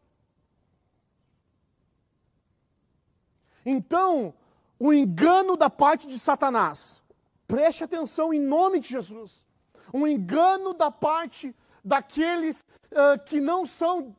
Então, 3.64 4.34
o 4.78 4.92
engano 4.92 5.56
da 5.56 5.70
parte 5.70 6.06
de 6.06 6.18
Satanás, 6.18 7.02
preste 7.46 7.82
atenção 7.82 8.32
em 8.32 8.38
nome 8.40 8.78
de 8.78 8.88
Jesus. 8.88 9.44
Um 9.92 10.06
engano 10.06 10.74
da 10.74 10.90
parte 10.90 11.54
daqueles 11.82 12.60
uh, 12.92 13.18
que 13.24 13.40
não 13.40 13.64
são, 13.64 14.14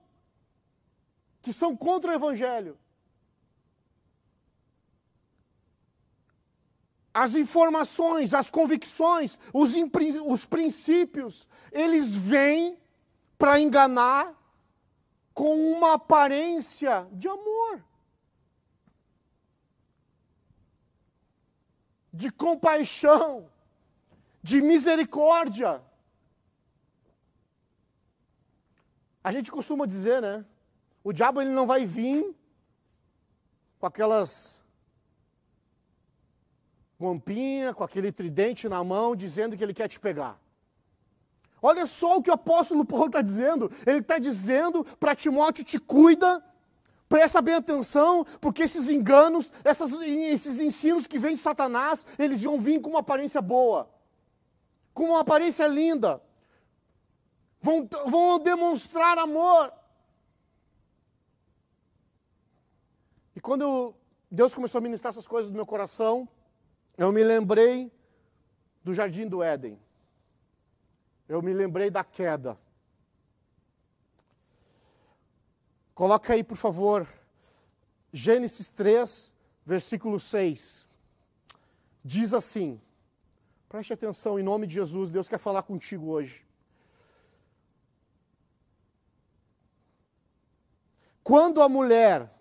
que 1.42 1.54
são 1.54 1.78
contra 1.78 2.12
o 2.12 2.16
Evangelho. 2.16 2.78
As 7.14 7.36
informações, 7.36 8.34
as 8.34 8.50
convicções, 8.50 9.38
os, 9.54 9.74
os 10.26 10.46
princípios, 10.46 11.48
eles 11.72 12.16
vêm 12.16 12.78
para 13.38 13.60
enganar 13.60 14.39
com 15.40 15.56
uma 15.72 15.94
aparência 15.94 17.08
de 17.14 17.30
amor, 17.30 17.82
de 22.12 22.30
compaixão, 22.30 23.50
de 24.44 24.62
misericórdia. 24.62 25.82
A 29.24 29.32
gente 29.32 29.50
costuma 29.50 29.86
dizer, 29.86 30.22
né? 30.22 30.46
O 31.02 31.14
diabo 31.14 31.40
ele 31.40 31.52
não 31.52 31.66
vai 31.66 31.86
vir 31.86 32.36
com 33.80 33.86
aquelas 33.86 34.62
gompinha, 37.00 37.74
com 37.74 37.86
aquele 37.86 38.12
tridente 38.12 38.68
na 38.68 38.84
mão, 38.84 39.16
dizendo 39.16 39.56
que 39.56 39.64
ele 39.64 39.74
quer 39.74 39.88
te 39.88 40.02
pegar. 40.02 40.38
Olha 41.62 41.86
só 41.86 42.18
o 42.18 42.24
que 42.24 42.30
o 42.30 42.34
apóstolo 42.34 42.86
Paulo 42.86 43.08
está 43.08 43.22
dizendo. 43.22 43.72
Ele 43.86 44.00
está 44.00 44.18
dizendo 44.18 44.84
para 45.00 45.16
Timóteo: 45.16 45.64
te 45.64 45.78
cuida, 45.80 46.44
presta 47.08 47.42
bem 47.42 47.56
atenção, 47.56 48.26
porque 48.40 48.64
esses 48.64 48.88
enganos, 48.88 49.52
essas, 49.64 49.92
esses 50.02 50.60
ensinos 50.60 51.08
que 51.08 51.20
vêm 51.20 51.36
de 51.36 51.42
Satanás, 51.42 52.06
eles 52.18 52.42
vão 52.42 52.60
vir 52.60 52.80
com 52.80 52.92
uma 52.92 53.00
aparência 53.00 53.42
boa, 53.42 53.90
com 54.94 55.10
uma 55.10 55.22
aparência 55.22 55.68
linda, 55.68 56.22
vão, 57.62 57.88
vão 58.06 58.40
demonstrar 58.40 59.18
amor. 59.18 59.74
E 63.36 63.42
quando 63.42 63.94
Deus 64.32 64.54
começou 64.54 64.80
a 64.80 64.82
ministrar 64.82 65.12
essas 65.12 65.28
coisas 65.28 65.50
no 65.50 65.56
meu 65.56 65.66
coração, 65.66 66.28
eu 66.98 67.12
me 67.12 67.24
lembrei 67.24 67.92
do 68.84 68.94
jardim 68.94 69.28
do 69.28 69.42
Éden 69.44 69.80
eu 71.30 71.44
me 71.44 71.54
lembrei 71.54 71.92
da 71.92 72.04
queda. 72.04 72.60
Coloca 75.94 76.34
aí, 76.34 76.44
por 76.44 76.58
favor, 76.58 77.08
Gênesis 78.12 78.70
3, 78.70 79.32
versículo 79.64 80.20
6. 80.20 80.90
Diz 82.04 82.34
assim: 82.34 82.82
Preste 83.70 83.94
atenção, 83.94 84.40
em 84.40 84.44
nome 84.44 84.66
de 84.66 84.74
Jesus, 84.74 85.12
Deus 85.12 85.30
quer 85.30 85.38
falar 85.38 85.62
contigo 85.62 86.08
hoje. 86.08 86.44
Quando 91.22 91.62
a 91.62 91.70
mulher 91.70 92.34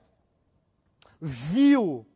viu 1.21 2.07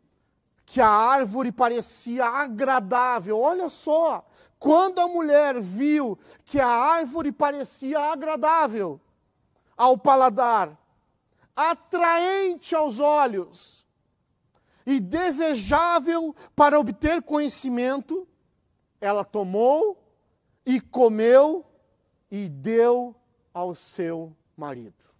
que 0.72 0.80
a 0.80 0.88
árvore 0.88 1.52
parecia 1.52 2.24
agradável, 2.24 3.38
olha 3.38 3.68
só, 3.68 4.26
quando 4.58 5.00
a 5.00 5.06
mulher 5.06 5.60
viu 5.60 6.18
que 6.46 6.58
a 6.58 6.66
árvore 6.66 7.30
parecia 7.30 8.00
agradável 8.00 8.98
ao 9.76 9.98
paladar, 9.98 10.74
atraente 11.54 12.74
aos 12.74 13.00
olhos 13.00 13.84
e 14.86 14.98
desejável 14.98 16.34
para 16.56 16.80
obter 16.80 17.20
conhecimento, 17.20 18.26
ela 18.98 19.26
tomou 19.26 20.02
e 20.64 20.80
comeu 20.80 21.66
e 22.30 22.48
deu 22.48 23.14
ao 23.52 23.74
seu 23.74 24.34
marido. 24.56 25.11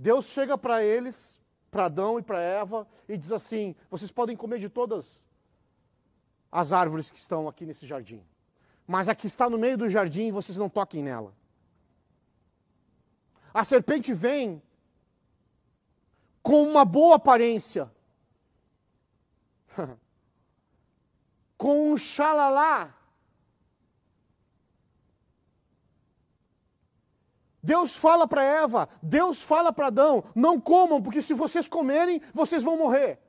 Deus 0.00 0.26
chega 0.26 0.56
para 0.56 0.84
eles, 0.84 1.40
para 1.72 1.86
Adão 1.86 2.20
e 2.20 2.22
para 2.22 2.40
Eva, 2.40 2.86
e 3.08 3.16
diz 3.16 3.32
assim: 3.32 3.74
vocês 3.90 4.12
podem 4.12 4.36
comer 4.36 4.60
de 4.60 4.68
todas 4.68 5.26
as 6.52 6.72
árvores 6.72 7.10
que 7.10 7.18
estão 7.18 7.48
aqui 7.48 7.66
nesse 7.66 7.84
jardim, 7.84 8.24
mas 8.86 9.08
a 9.08 9.14
que 9.14 9.26
está 9.26 9.50
no 9.50 9.58
meio 9.58 9.76
do 9.76 9.90
jardim, 9.90 10.30
vocês 10.30 10.56
não 10.56 10.68
toquem 10.68 11.02
nela. 11.02 11.34
A 13.52 13.64
serpente 13.64 14.14
vem 14.14 14.62
com 16.42 16.62
uma 16.62 16.84
boa 16.84 17.16
aparência, 17.16 17.90
com 21.58 21.90
um 21.90 21.96
xalalá. 21.96 22.94
Deus 27.68 27.98
fala 27.98 28.26
para 28.26 28.42
Eva, 28.42 28.88
Deus 29.02 29.42
fala 29.42 29.70
para 29.70 29.88
Adão: 29.88 30.24
não 30.34 30.58
comam, 30.58 31.02
porque 31.02 31.20
se 31.20 31.34
vocês 31.34 31.68
comerem, 31.68 32.18
vocês 32.32 32.62
vão 32.62 32.78
morrer. 32.78 33.20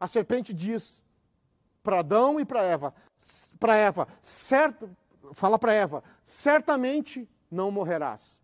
A 0.00 0.08
serpente 0.08 0.52
diz 0.52 1.00
para 1.80 2.00
Adão 2.00 2.40
e 2.40 2.44
para 2.44 2.60
Eva, 2.60 2.92
para 3.60 3.76
Eva, 3.76 4.08
certo, 4.20 4.90
fala 5.32 5.56
para 5.60 5.72
Eva, 5.72 6.02
certamente 6.24 7.30
não 7.48 7.70
morrerás. 7.70 8.40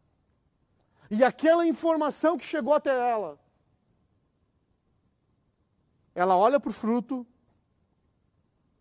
E 1.10 1.24
aquela 1.24 1.66
informação 1.66 2.38
que 2.38 2.44
chegou 2.44 2.72
até 2.72 2.96
ela, 2.96 3.40
ela 6.14 6.36
olha 6.36 6.60
para 6.60 6.70
o 6.70 6.72
fruto, 6.72 7.26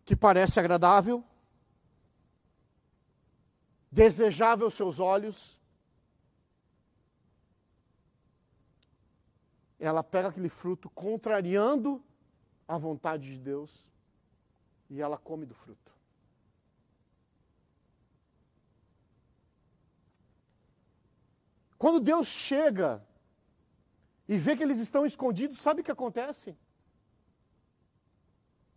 que 0.04 0.14
parece 0.14 0.60
agradável, 0.60 1.24
desejável 3.90 4.66
aos 4.66 4.74
seus 4.74 5.00
olhos, 5.00 5.59
ela 9.80 10.04
pega 10.04 10.28
aquele 10.28 10.50
fruto 10.50 10.90
contrariando 10.90 12.04
a 12.68 12.76
vontade 12.76 13.32
de 13.32 13.38
Deus 13.38 13.88
e 14.90 15.00
ela 15.00 15.16
come 15.16 15.46
do 15.46 15.54
fruto. 15.54 15.90
Quando 21.78 21.98
Deus 21.98 22.26
chega 22.26 23.02
e 24.28 24.36
vê 24.36 24.54
que 24.54 24.62
eles 24.62 24.78
estão 24.78 25.06
escondidos, 25.06 25.62
sabe 25.62 25.80
o 25.80 25.84
que 25.84 25.90
acontece? 25.90 26.54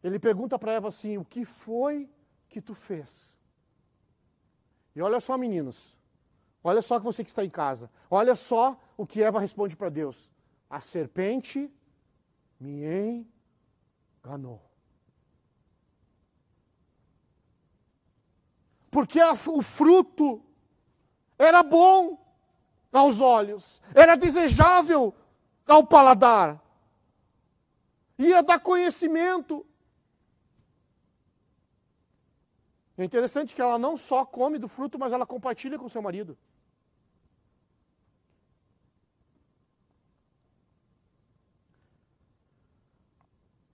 Ele 0.02 0.18
pergunta 0.18 0.58
para 0.58 0.72
Eva 0.72 0.88
assim: 0.88 1.18
O 1.18 1.26
que 1.26 1.44
foi 1.44 2.10
que 2.48 2.62
tu 2.62 2.74
fez? 2.74 3.38
E 4.96 5.02
olha 5.02 5.20
só, 5.20 5.38
meninos. 5.38 5.98
Olha 6.64 6.82
só 6.82 6.98
que 6.98 7.04
você 7.04 7.26
que 7.26 7.30
está 7.30 7.44
em 7.44 7.50
casa. 7.50 7.92
Olha 8.10 8.36
só 8.36 8.80
o 8.96 9.06
que 9.06 9.22
Eva 9.22 9.38
responde 9.40 9.76
para 9.76 9.90
Deus: 9.90 10.32
A 10.74 10.80
serpente 10.80 11.72
me 12.60 13.28
enganou. 14.26 14.60
Porque 18.90 19.20
o 19.22 19.62
fruto 19.62 20.44
era 21.38 21.62
bom 21.62 22.18
aos 22.92 23.22
olhos, 23.22 23.80
era 23.94 24.16
desejável 24.16 25.14
ao 25.68 25.86
paladar, 25.86 26.60
ia 28.18 28.42
dar 28.42 28.60
conhecimento. 28.60 29.64
É 32.98 33.06
interessante 33.06 33.54
que 33.54 33.62
ela 33.62 33.78
não 33.78 33.96
só 33.96 34.26
come 34.26 34.58
do 34.58 34.68
fruto, 34.68 34.98
mas 34.98 35.14
ela 35.14 35.28
compartilha 35.28 35.78
com 35.78 35.88
seu 35.88 36.02
marido. 36.02 36.36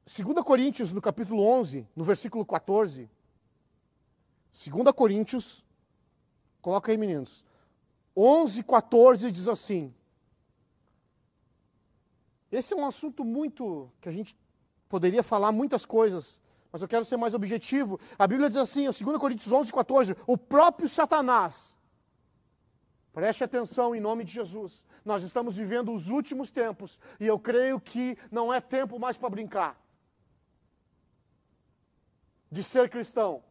Segunda 0.09 0.43
Coríntios, 0.43 0.91
no 0.91 0.99
capítulo 0.99 1.43
11, 1.43 1.87
no 1.95 2.03
versículo 2.03 2.43
14. 2.43 3.07
Segunda 4.51 4.91
Coríntios, 4.91 5.63
coloca 6.63 6.91
aí 6.91 6.97
meninos. 6.97 7.45
11, 8.17 8.63
14 8.63 9.31
diz 9.31 9.47
assim. 9.47 9.87
Esse 12.51 12.73
é 12.73 12.75
um 12.75 12.87
assunto 12.87 13.23
muito 13.23 13.87
que 14.01 14.09
a 14.09 14.11
gente 14.11 14.35
poderia 14.89 15.21
falar 15.21 15.51
muitas 15.51 15.85
coisas, 15.85 16.41
mas 16.71 16.81
eu 16.81 16.87
quero 16.87 17.05
ser 17.05 17.15
mais 17.15 17.35
objetivo. 17.35 17.99
A 18.17 18.25
Bíblia 18.25 18.49
diz 18.49 18.57
assim, 18.57 18.85
2 18.85 18.95
Coríntios 19.19 19.51
11, 19.51 19.71
14, 19.71 20.17
o 20.25 20.35
próprio 20.35 20.89
Satanás, 20.89 21.77
preste 23.13 23.43
atenção 23.43 23.93
em 23.93 23.99
nome 23.99 24.23
de 24.23 24.33
Jesus, 24.33 24.83
nós 25.05 25.21
estamos 25.21 25.55
vivendo 25.55 25.93
os 25.93 26.09
últimos 26.09 26.49
tempos, 26.49 26.99
e 27.19 27.27
eu 27.27 27.37
creio 27.37 27.79
que 27.79 28.17
não 28.31 28.51
é 28.51 28.59
tempo 28.59 28.97
mais 28.97 29.15
para 29.15 29.29
brincar, 29.29 29.79
de 32.51 32.63
ser 32.63 32.89
cristão, 32.89 33.43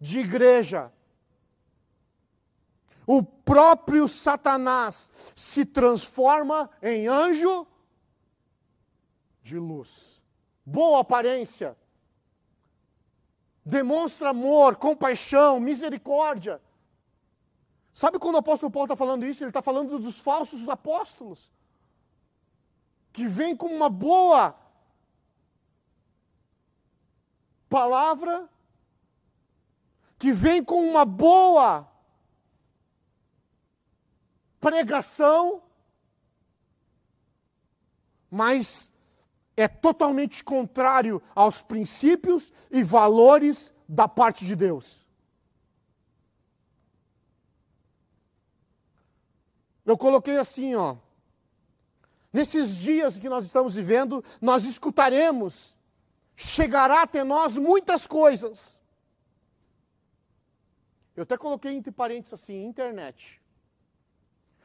de 0.00 0.20
igreja. 0.20 0.92
O 3.06 3.22
próprio 3.22 4.06
Satanás 4.06 5.10
se 5.34 5.64
transforma 5.64 6.70
em 6.82 7.08
anjo 7.08 7.66
de 9.42 9.58
luz 9.58 10.18
boa 10.68 11.00
aparência, 11.00 11.76
demonstra 13.64 14.30
amor, 14.30 14.76
compaixão, 14.76 15.58
misericórdia. 15.58 16.60
Sabe 17.92 18.18
quando 18.18 18.34
o 18.34 18.38
apóstolo 18.38 18.70
Paulo 18.70 18.84
está 18.84 18.94
falando 18.94 19.24
isso? 19.24 19.42
Ele 19.42 19.50
está 19.50 19.62
falando 19.62 19.98
dos 19.98 20.20
falsos 20.20 20.68
apóstolos, 20.68 21.50
que 23.12 23.26
vêm 23.26 23.56
com 23.56 23.68
uma 23.68 23.88
boa 23.88 24.54
palavra, 27.68 28.48
que 30.18 30.32
vem 30.32 30.64
com 30.64 30.88
uma 30.88 31.04
boa 31.04 31.86
pregação, 34.60 35.62
mas 38.30 38.90
é 39.56 39.66
totalmente 39.66 40.44
contrário 40.44 41.22
aos 41.34 41.62
princípios 41.62 42.52
e 42.70 42.82
valores 42.82 43.72
da 43.88 44.06
parte 44.06 44.44
de 44.44 44.54
Deus. 44.54 45.06
Eu 49.88 49.96
coloquei 49.96 50.36
assim, 50.36 50.74
ó. 50.74 50.96
Nesses 52.30 52.76
dias 52.76 53.16
que 53.16 53.28
nós 53.28 53.46
estamos 53.46 53.74
vivendo, 53.74 54.22
nós 54.38 54.64
escutaremos, 54.64 55.74
chegará 56.38 57.02
até 57.02 57.24
nós 57.24 57.58
muitas 57.58 58.06
coisas. 58.06 58.80
Eu 61.16 61.24
até 61.24 61.36
coloquei 61.36 61.72
entre 61.72 61.90
parênteses 61.90 62.32
assim, 62.32 62.64
internet. 62.64 63.42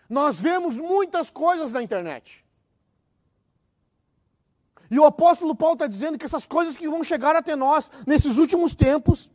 Nós 0.08 0.40
vemos 0.40 0.80
muitas 0.80 1.32
coisas 1.32 1.74
na 1.74 1.82
internet. 1.82 2.46
E 4.92 5.00
o 5.00 5.06
apóstolo 5.06 5.56
Paulo 5.56 5.74
está 5.74 5.88
dizendo 5.88 6.20
que 6.20 6.26
essas 6.26 6.46
coisas 6.46 6.78
que 6.78 6.88
vão 6.88 7.04
chegar 7.04 7.36
até 7.36 7.56
nós 7.56 7.90
nesses 8.06 8.38
últimos 8.38 8.76
tempos, 8.76 9.32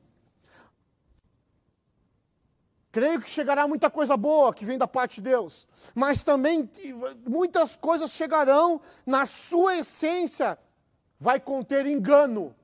creio 2.92 3.20
que 3.20 3.28
chegará 3.28 3.66
muita 3.66 3.90
coisa 3.90 4.16
boa 4.16 4.54
que 4.54 4.64
vem 4.64 4.78
da 4.78 4.86
parte 4.86 5.16
de 5.16 5.22
Deus, 5.22 5.66
mas 5.92 6.22
também 6.22 6.70
muitas 7.26 7.76
coisas 7.76 8.12
chegarão 8.12 8.80
na 9.04 9.26
sua 9.26 9.78
essência, 9.78 10.56
vai 11.18 11.40
conter 11.40 11.86
engano, 11.86 12.54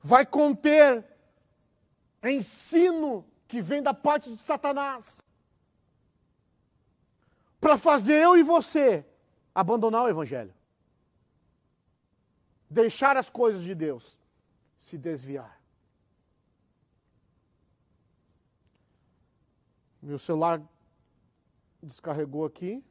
vai 0.00 0.26
conter 0.26 1.04
ensino 2.22 3.24
que 3.46 3.62
vem 3.62 3.82
da 3.82 3.94
parte 3.94 4.30
de 4.30 4.36
Satanás, 4.38 5.22
para 7.60 7.78
fazer 7.78 8.22
eu 8.22 8.36
e 8.36 8.42
você 8.42 9.04
abandonar 9.54 10.04
o 10.04 10.08
Evangelho. 10.08 10.54
deixar 12.70 13.16
as 13.16 13.30
coisas 13.30 13.62
de 13.62 13.74
Deus, 13.74 14.18
se 14.78 14.98
desviar. 14.98 15.58
Meu 20.02 20.18
celular 20.18 20.62
descarregou 21.82 22.44
aqui. 22.44 22.84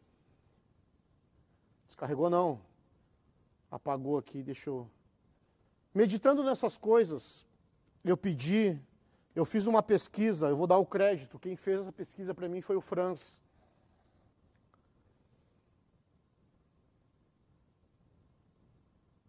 Descarregou 1.85 2.29
não. 2.29 2.66
Apagou 3.77 4.17
aqui, 4.17 4.41
deixou. 4.41 4.89
Meditando 5.93 6.43
nessas 6.43 6.75
coisas, 6.75 7.45
eu 8.03 8.17
pedi, 8.17 8.81
eu 9.35 9.45
fiz 9.45 9.67
uma 9.67 9.83
pesquisa, 9.83 10.47
eu 10.47 10.57
vou 10.57 10.65
dar 10.65 10.79
o 10.79 10.85
crédito. 10.85 11.37
Quem 11.37 11.55
fez 11.55 11.81
essa 11.81 11.91
pesquisa 11.91 12.33
para 12.33 12.49
mim 12.49 12.59
foi 12.59 12.75
o 12.75 12.81
Franz. 12.81 13.43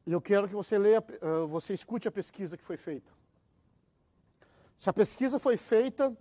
E 0.07 0.13
eu 0.13 0.21
quero 0.23 0.49
que 0.49 0.55
você 0.55 0.79
leia, 0.79 1.05
eh, 1.07 1.47
você 1.47 1.75
escute 1.75 2.09
a 2.09 2.11
pesquisa 2.11 2.57
que 2.57 2.65
foi 2.65 2.79
feita. 2.79 3.13
Se 4.79 4.89
a 4.89 4.95
pesquisa 4.95 5.39
foi 5.39 5.59
feita 5.59 6.17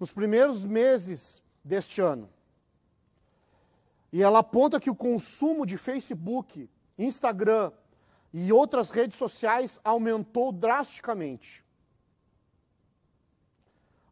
nos 0.00 0.10
primeiros 0.10 0.64
meses 0.64 1.42
deste 1.62 2.00
ano, 2.00 2.30
e 4.10 4.22
ela 4.22 4.38
aponta 4.38 4.80
que 4.80 4.88
o 4.88 4.96
consumo 4.96 5.66
de 5.66 5.76
Facebook, 5.76 6.70
Instagram 6.98 7.72
e 8.32 8.52
outras 8.52 8.90
redes 8.90 9.16
sociais 9.16 9.80
aumentou 9.84 10.52
drasticamente. 10.52 11.64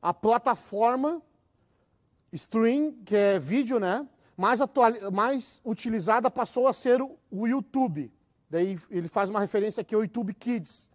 A 0.00 0.14
plataforma 0.14 1.20
stream, 2.32 2.92
que 3.04 3.16
é 3.16 3.38
vídeo, 3.38 3.80
né, 3.80 4.06
mais, 4.36 4.60
atual, 4.60 4.92
mais 5.12 5.60
utilizada 5.64 6.30
passou 6.30 6.68
a 6.68 6.72
ser 6.72 7.00
o 7.02 7.46
YouTube. 7.46 8.12
Daí 8.48 8.78
ele 8.90 9.08
faz 9.08 9.30
uma 9.30 9.40
referência 9.40 9.80
aqui 9.80 9.94
ao 9.94 10.02
YouTube 10.02 10.32
Kids, 10.34 10.88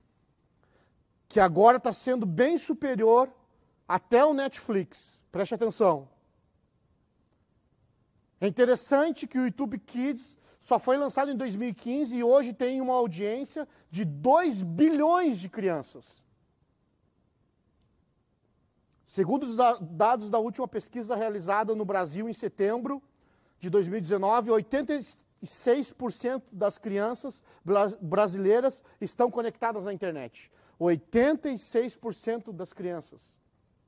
que 1.27 1.39
agora 1.39 1.77
está 1.77 1.91
sendo 1.91 2.25
bem 2.25 2.58
superior 2.58 3.30
até 3.88 4.23
o 4.23 4.34
Netflix. 4.34 5.21
Preste 5.32 5.56
atenção. 5.56 6.08
É 8.39 8.47
interessante 8.47 9.27
que 9.27 9.38
o 9.38 9.45
YouTube 9.45 9.77
Kids 9.80 10.38
só 10.62 10.80
foi 10.80 10.95
lançado 10.95 11.30
em 11.30 11.36
2015 11.36 12.15
e 12.15 12.24
hoje 12.24 12.54
tem 12.54 12.80
uma 12.80 12.93
audiência 12.93 13.67
de 13.89 14.06
2 14.06 14.62
bilhões 14.62 15.38
de 15.39 15.50
crianças. 15.50 16.24
Segundo 19.06 19.43
os 19.43 19.58
dados 19.58 20.30
da 20.30 20.39
última 20.39 20.67
pesquisa 20.67 21.15
realizada 21.15 21.76
no 21.76 21.84
Brasil 21.84 22.30
em 22.30 22.34
setembro 22.34 23.04
de 23.60 23.69
2019, 23.69 24.52
80 24.52 25.02
6% 25.43 26.43
das 26.52 26.78
crianças 26.78 27.43
brasileiras 28.00 28.84
estão 29.02 29.32
conectadas 29.32 29.88
à 29.88 29.91
internet. 29.91 30.52
86% 30.80 32.52
das 32.54 32.71
crianças 32.74 33.36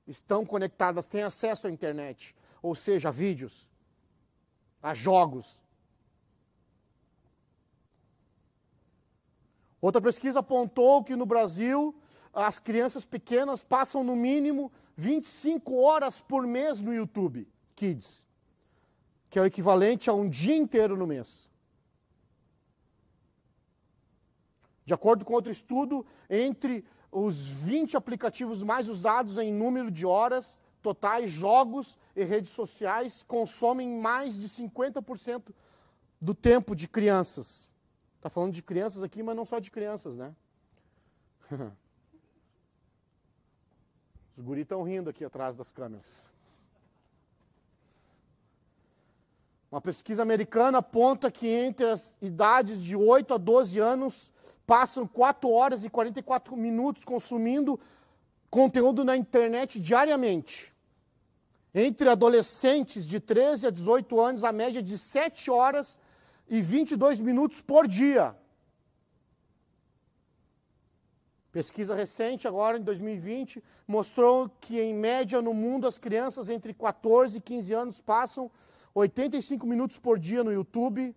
estão 0.07 0.45
conectadas, 0.45 1.07
têm 1.07 1.23
acesso 1.23 1.67
à 1.67 1.71
internet, 1.71 2.35
ou 2.61 2.75
seja, 2.75 3.09
a 3.09 3.11
vídeos, 3.11 3.69
a 4.81 4.93
jogos. 4.93 5.62
Outra 9.83 10.01
pesquisa 10.01 10.39
apontou 10.39 11.03
que 11.03 11.15
no 11.15 11.25
Brasil 11.25 11.93
as 12.33 12.57
crianças 12.57 13.05
pequenas 13.05 13.63
passam 13.63 14.03
no 14.03 14.15
mínimo 14.15 14.71
25 14.95 15.81
horas 15.81 16.21
por 16.21 16.47
mês 16.47 16.81
no 16.81 16.93
YouTube 16.93 17.47
Kids 17.75 18.25
que 19.33 19.39
é 19.39 19.41
o 19.41 19.45
equivalente 19.47 20.11
a 20.11 20.13
um 20.13 20.29
dia 20.29 20.55
inteiro 20.55 20.95
no 20.95 21.07
mês. 21.07 21.49
De 24.85 24.93
acordo 24.93 25.25
com 25.25 25.33
outro 25.33 25.51
estudo, 25.51 26.05
entre 26.29 26.85
os 27.11 27.47
20 27.47 27.97
aplicativos 27.97 28.61
mais 28.61 28.87
usados 28.87 29.39
em 29.39 29.51
número 29.51 29.89
de 29.89 30.05
horas 30.05 30.61
totais, 30.83 31.31
jogos 31.31 31.97
e 32.15 32.23
redes 32.23 32.51
sociais 32.51 33.25
consomem 33.27 33.99
mais 33.99 34.39
de 34.39 34.47
50% 34.47 35.51
do 36.21 36.35
tempo 36.35 36.75
de 36.75 36.87
crianças. 36.87 37.67
Está 38.23 38.29
falando 38.29 38.53
de 38.53 38.61
crianças 38.61 39.03
aqui, 39.03 39.21
mas 39.21 39.35
não 39.35 39.45
só 39.45 39.59
de 39.59 39.69
crianças, 39.69 40.15
né? 40.15 40.33
Os 44.31 44.39
guris 44.39 44.61
estão 44.61 44.81
rindo 44.81 45.09
aqui 45.09 45.25
atrás 45.25 45.57
das 45.57 45.73
câmeras. 45.73 46.31
Uma 49.69 49.81
pesquisa 49.81 50.21
americana 50.21 50.77
aponta 50.77 51.29
que 51.29 51.49
entre 51.49 51.85
as 51.85 52.15
idades 52.21 52.81
de 52.81 52.95
8 52.95 53.33
a 53.33 53.37
12 53.37 53.77
anos 53.81 54.31
passam 54.65 55.05
4 55.05 55.49
horas 55.49 55.83
e 55.83 55.89
44 55.89 56.55
minutos 56.55 57.03
consumindo 57.03 57.77
conteúdo 58.49 59.03
na 59.03 59.17
internet 59.17 59.81
diariamente. 59.81 60.73
Entre 61.75 62.07
adolescentes 62.07 63.05
de 63.05 63.19
13 63.19 63.67
a 63.67 63.69
18 63.69 64.17
anos, 64.21 64.45
a 64.45 64.53
média 64.53 64.81
de 64.81 64.97
7 64.97 65.51
horas 65.51 65.99
e 66.47 66.61
22 66.61 67.19
minutos 67.19 67.61
por 67.61 67.87
dia. 67.87 68.35
Pesquisa 71.51 71.93
recente, 71.93 72.47
agora 72.47 72.77
em 72.79 72.81
2020, 72.81 73.63
mostrou 73.87 74.49
que, 74.59 74.79
em 74.79 74.93
média, 74.93 75.41
no 75.41 75.53
mundo, 75.53 75.87
as 75.87 75.99
crianças 75.99 76.49
entre 76.49 76.73
14 76.73 77.37
e 77.37 77.41
15 77.41 77.73
anos 77.73 78.01
passam 78.01 78.49
85 78.95 79.65
minutos 79.67 79.99
por 79.99 80.17
dia 80.17 80.43
no 80.43 80.51
YouTube. 80.51 81.15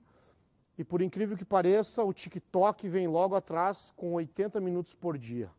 E 0.79 0.85
por 0.85 1.01
incrível 1.01 1.39
que 1.39 1.45
pareça, 1.45 2.05
o 2.05 2.12
TikTok 2.12 2.87
vem 2.87 3.09
logo 3.09 3.35
atrás 3.35 3.91
com 3.97 4.12
80 4.12 4.61
minutos 4.61 4.93
por 4.93 5.17
dia. 5.17 5.51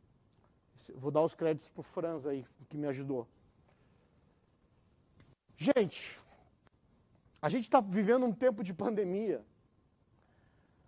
Vou 0.95 1.09
dar 1.09 1.21
os 1.21 1.33
créditos 1.33 1.69
para 1.69 1.81
o 1.81 1.83
Franz 1.83 2.27
aí, 2.27 2.45
que 2.69 2.77
me 2.77 2.87
ajudou. 2.87 3.27
Gente, 5.57 6.19
a 7.41 7.49
gente 7.49 7.63
está 7.63 7.81
vivendo 7.81 8.27
um 8.27 8.31
tempo 8.31 8.63
de 8.63 8.75
pandemia, 8.75 9.43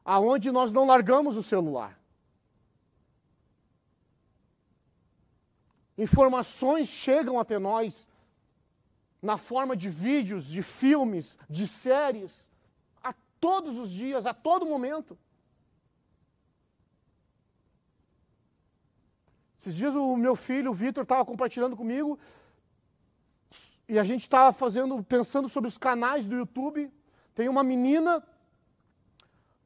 aonde 0.10 0.50
nós 0.52 0.72
não 0.72 0.88
largamos 0.88 1.38
o 1.38 1.44
celular. 1.44 1.96
Informações 5.96 6.88
chegam 6.88 7.40
até 7.40 7.60
nós 7.60 8.08
na 9.22 9.38
forma 9.38 9.78
de 9.78 9.88
vídeos, 9.88 10.48
de 10.48 10.64
filmes, 10.64 11.38
de 11.48 11.68
séries, 11.68 12.50
a 13.04 13.14
todos 13.40 13.78
os 13.78 13.92
dias, 13.92 14.26
a 14.26 14.34
todo 14.34 14.66
momento. 14.66 15.16
Esses 19.60 19.76
dias 19.76 19.94
o 19.94 20.18
meu 20.18 20.36
filho, 20.36 20.72
o 20.72 20.74
Vitor, 20.74 21.04
estava 21.04 21.24
compartilhando 21.24 21.78
comigo 21.78 22.18
e 23.88 24.00
a 24.00 24.04
gente 24.04 24.22
estava 24.22 24.52
fazendo, 24.54 25.04
pensando 25.04 25.48
sobre 25.48 25.68
os 25.68 25.78
canais 25.78 26.26
do 26.26 26.36
YouTube. 26.36 26.92
Tem 27.36 27.48
uma 27.48 27.64
menina 27.64 28.26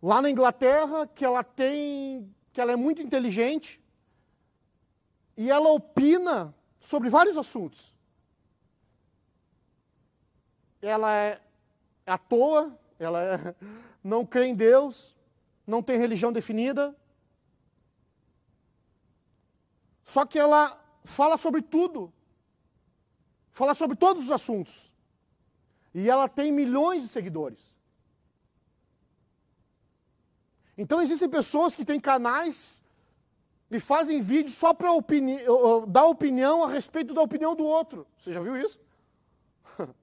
lá 0.03 0.21
na 0.21 0.29
Inglaterra 0.29 1.07
que 1.07 1.25
ela 1.25 1.43
tem, 1.43 2.31
que 2.51 2.61
ela 2.61 2.73
é 2.73 2.75
muito 2.75 3.01
inteligente 3.01 3.81
e 5.35 5.49
ela 5.49 5.71
opina 5.71 6.53
sobre 6.79 7.09
vários 7.09 7.37
assuntos 7.37 7.93
ela 10.87 11.15
é 11.15 11.41
à 12.05 12.17
toa, 12.17 12.77
ela 12.99 13.21
é, 13.21 13.55
não 14.03 14.25
crê 14.25 14.47
em 14.47 14.55
Deus, 14.55 15.15
não 15.65 15.81
tem 15.81 15.97
religião 15.97 16.31
definida. 16.31 16.95
Só 20.03 20.25
que 20.25 20.37
ela 20.37 20.79
fala 21.05 21.37
sobre 21.37 21.61
tudo. 21.61 22.13
Fala 23.51 23.73
sobre 23.73 23.95
todos 23.95 24.25
os 24.25 24.31
assuntos. 24.31 24.91
E 25.93 26.09
ela 26.09 26.27
tem 26.27 26.51
milhões 26.51 27.03
de 27.03 27.07
seguidores. 27.07 27.72
Então 30.77 31.01
existem 31.01 31.29
pessoas 31.29 31.75
que 31.75 31.85
têm 31.85 31.99
canais 31.99 32.81
e 33.69 33.79
fazem 33.79 34.21
vídeos 34.21 34.55
só 34.55 34.73
para 34.73 34.91
opini 34.91 35.39
dar 35.87 36.05
opinião 36.05 36.63
a 36.63 36.67
respeito 36.67 37.13
da 37.13 37.21
opinião 37.21 37.55
do 37.55 37.65
outro. 37.65 38.07
Você 38.17 38.31
já 38.31 38.39
viu 38.39 38.55
isso? 38.57 38.79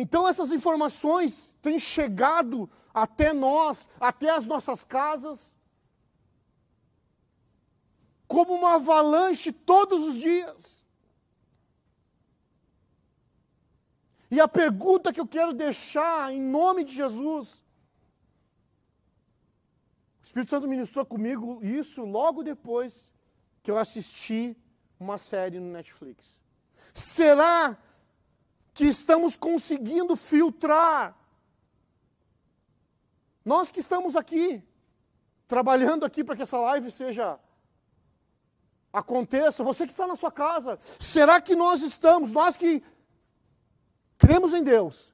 Então 0.00 0.28
essas 0.28 0.52
informações 0.52 1.50
têm 1.60 1.80
chegado 1.80 2.70
até 2.94 3.32
nós, 3.32 3.88
até 3.98 4.30
as 4.30 4.46
nossas 4.46 4.84
casas, 4.84 5.52
como 8.28 8.52
uma 8.54 8.74
avalanche 8.74 9.50
todos 9.50 10.04
os 10.04 10.14
dias. 10.14 10.77
E 14.30 14.40
a 14.40 14.48
pergunta 14.48 15.12
que 15.12 15.20
eu 15.20 15.26
quero 15.26 15.52
deixar 15.52 16.32
em 16.32 16.40
nome 16.40 16.84
de 16.84 16.94
Jesus, 16.94 17.64
o 20.20 20.24
Espírito 20.24 20.50
Santo 20.50 20.68
ministrou 20.68 21.04
comigo 21.06 21.60
isso 21.62 22.04
logo 22.04 22.42
depois 22.42 23.10
que 23.62 23.70
eu 23.70 23.78
assisti 23.78 24.56
uma 25.00 25.16
série 25.16 25.58
no 25.58 25.70
Netflix. 25.70 26.40
Será 26.92 27.76
que 28.74 28.84
estamos 28.84 29.36
conseguindo 29.36 30.14
filtrar 30.14 31.16
Nós 33.44 33.70
que 33.70 33.80
estamos 33.80 34.14
aqui, 34.14 34.62
trabalhando 35.46 36.04
aqui 36.04 36.22
para 36.22 36.36
que 36.36 36.42
essa 36.42 36.58
live 36.58 36.90
seja 36.90 37.40
aconteça, 38.92 39.64
você 39.64 39.86
que 39.86 39.92
está 39.92 40.06
na 40.06 40.16
sua 40.16 40.30
casa, 40.30 40.78
será 41.00 41.40
que 41.40 41.56
nós 41.56 41.80
estamos, 41.80 42.30
nós 42.30 42.58
que 42.58 42.82
cremos 44.18 44.52
em 44.52 44.62
Deus, 44.62 45.12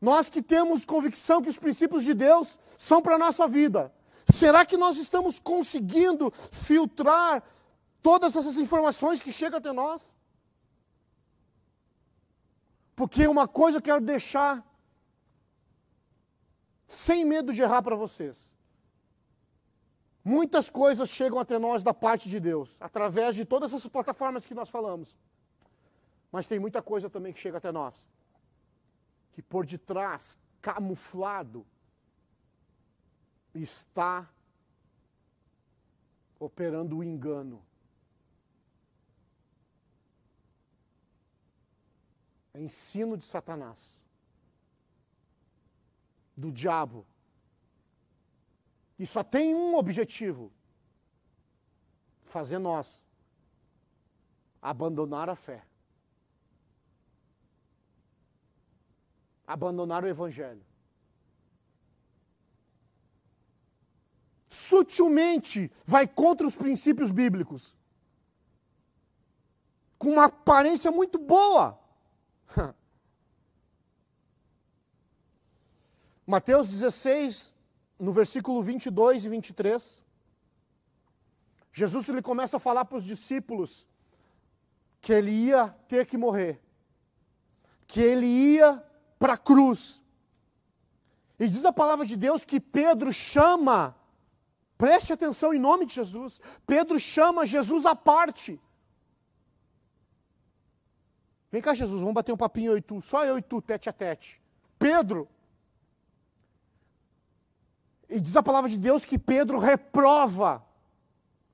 nós 0.00 0.28
que 0.30 0.40
temos 0.40 0.84
convicção 0.84 1.42
que 1.42 1.48
os 1.48 1.58
princípios 1.58 2.04
de 2.04 2.14
Deus 2.14 2.56
são 2.76 3.02
para 3.02 3.16
a 3.16 3.18
nossa 3.18 3.48
vida, 3.48 3.92
será 4.32 4.64
que 4.64 4.76
nós 4.76 4.96
estamos 4.98 5.40
conseguindo 5.40 6.30
filtrar 6.52 7.42
todas 8.02 8.36
essas 8.36 8.56
informações 8.56 9.20
que 9.20 9.32
chegam 9.32 9.58
até 9.58 9.72
nós? 9.72 10.14
Porque 12.94 13.26
uma 13.26 13.48
coisa 13.48 13.78
eu 13.78 13.82
quero 13.82 14.00
deixar 14.00 14.64
sem 16.86 17.24
medo 17.24 17.52
de 17.52 17.62
errar 17.62 17.82
para 17.82 17.94
vocês. 17.94 18.52
Muitas 20.24 20.68
coisas 20.68 21.08
chegam 21.08 21.38
até 21.38 21.58
nós 21.58 21.82
da 21.82 21.94
parte 21.94 22.28
de 22.28 22.38
Deus, 22.38 22.76
através 22.80 23.34
de 23.34 23.44
todas 23.44 23.72
essas 23.72 23.88
plataformas 23.88 24.46
que 24.46 24.54
nós 24.54 24.68
falamos. 24.68 25.16
Mas 26.30 26.46
tem 26.46 26.58
muita 26.58 26.82
coisa 26.82 27.08
também 27.08 27.32
que 27.32 27.40
chega 27.40 27.58
até 27.58 27.72
nós, 27.72 28.06
que 29.32 29.42
por 29.42 29.64
detrás, 29.64 30.36
camuflado, 30.60 31.66
está 33.54 34.28
operando 36.38 36.98
o 36.98 37.04
engano. 37.04 37.64
É 42.54 42.60
ensino 42.60 43.16
de 43.16 43.24
Satanás, 43.24 44.02
do 46.36 46.52
diabo 46.52 47.06
e 48.98 49.06
só 49.06 49.22
tem 49.22 49.54
um 49.54 49.76
objetivo: 49.76 50.52
fazer 52.24 52.58
nós 52.58 53.04
abandonar 54.60 55.28
a 55.28 55.36
fé. 55.36 55.64
Abandonar 59.48 60.04
o 60.04 60.06
Evangelho. 60.06 60.62
Sutilmente 64.50 65.72
vai 65.86 66.06
contra 66.06 66.46
os 66.46 66.54
princípios 66.54 67.10
bíblicos. 67.10 67.74
Com 69.98 70.12
uma 70.12 70.26
aparência 70.26 70.90
muito 70.90 71.18
boa. 71.18 71.80
Mateus 76.26 76.68
16, 76.68 77.54
no 77.98 78.12
versículo 78.12 78.62
22 78.62 79.24
e 79.24 79.28
23, 79.30 80.04
Jesus 81.72 82.06
ele 82.08 82.20
começa 82.20 82.58
a 82.58 82.60
falar 82.60 82.84
para 82.84 82.98
os 82.98 83.04
discípulos 83.04 83.88
que 85.00 85.10
ele 85.12 85.30
ia 85.30 85.68
ter 85.88 86.04
que 86.04 86.18
morrer, 86.18 86.60
que 87.86 88.00
ele 88.00 88.26
ia 88.26 88.84
para 89.18 89.34
a 89.34 89.38
cruz. 89.38 90.02
E 91.38 91.48
diz 91.48 91.64
a 91.64 91.72
palavra 91.72 92.04
de 92.04 92.16
Deus 92.16 92.44
que 92.44 92.60
Pedro 92.60 93.12
chama, 93.12 93.96
preste 94.76 95.12
atenção 95.12 95.52
em 95.52 95.58
nome 95.58 95.86
de 95.86 95.94
Jesus, 95.94 96.40
Pedro 96.66 96.98
chama 96.98 97.46
Jesus 97.46 97.86
à 97.86 97.94
parte. 97.94 98.60
Vem 101.50 101.62
cá, 101.62 101.72
Jesus, 101.74 102.00
vamos 102.00 102.14
bater 102.14 102.32
um 102.32 102.36
papinho 102.36 102.72
eu 102.72 102.76
e 102.76 102.82
tu, 102.82 103.00
só 103.00 103.24
eu 103.24 103.38
e 103.38 103.42
tu, 103.42 103.62
tete 103.62 103.88
a 103.88 103.92
tete. 103.92 104.40
Pedro, 104.78 105.28
e 108.08 108.20
diz 108.20 108.36
a 108.36 108.42
palavra 108.42 108.70
de 108.70 108.78
Deus 108.78 109.04
que 109.04 109.18
Pedro 109.18 109.58
reprova 109.58 110.64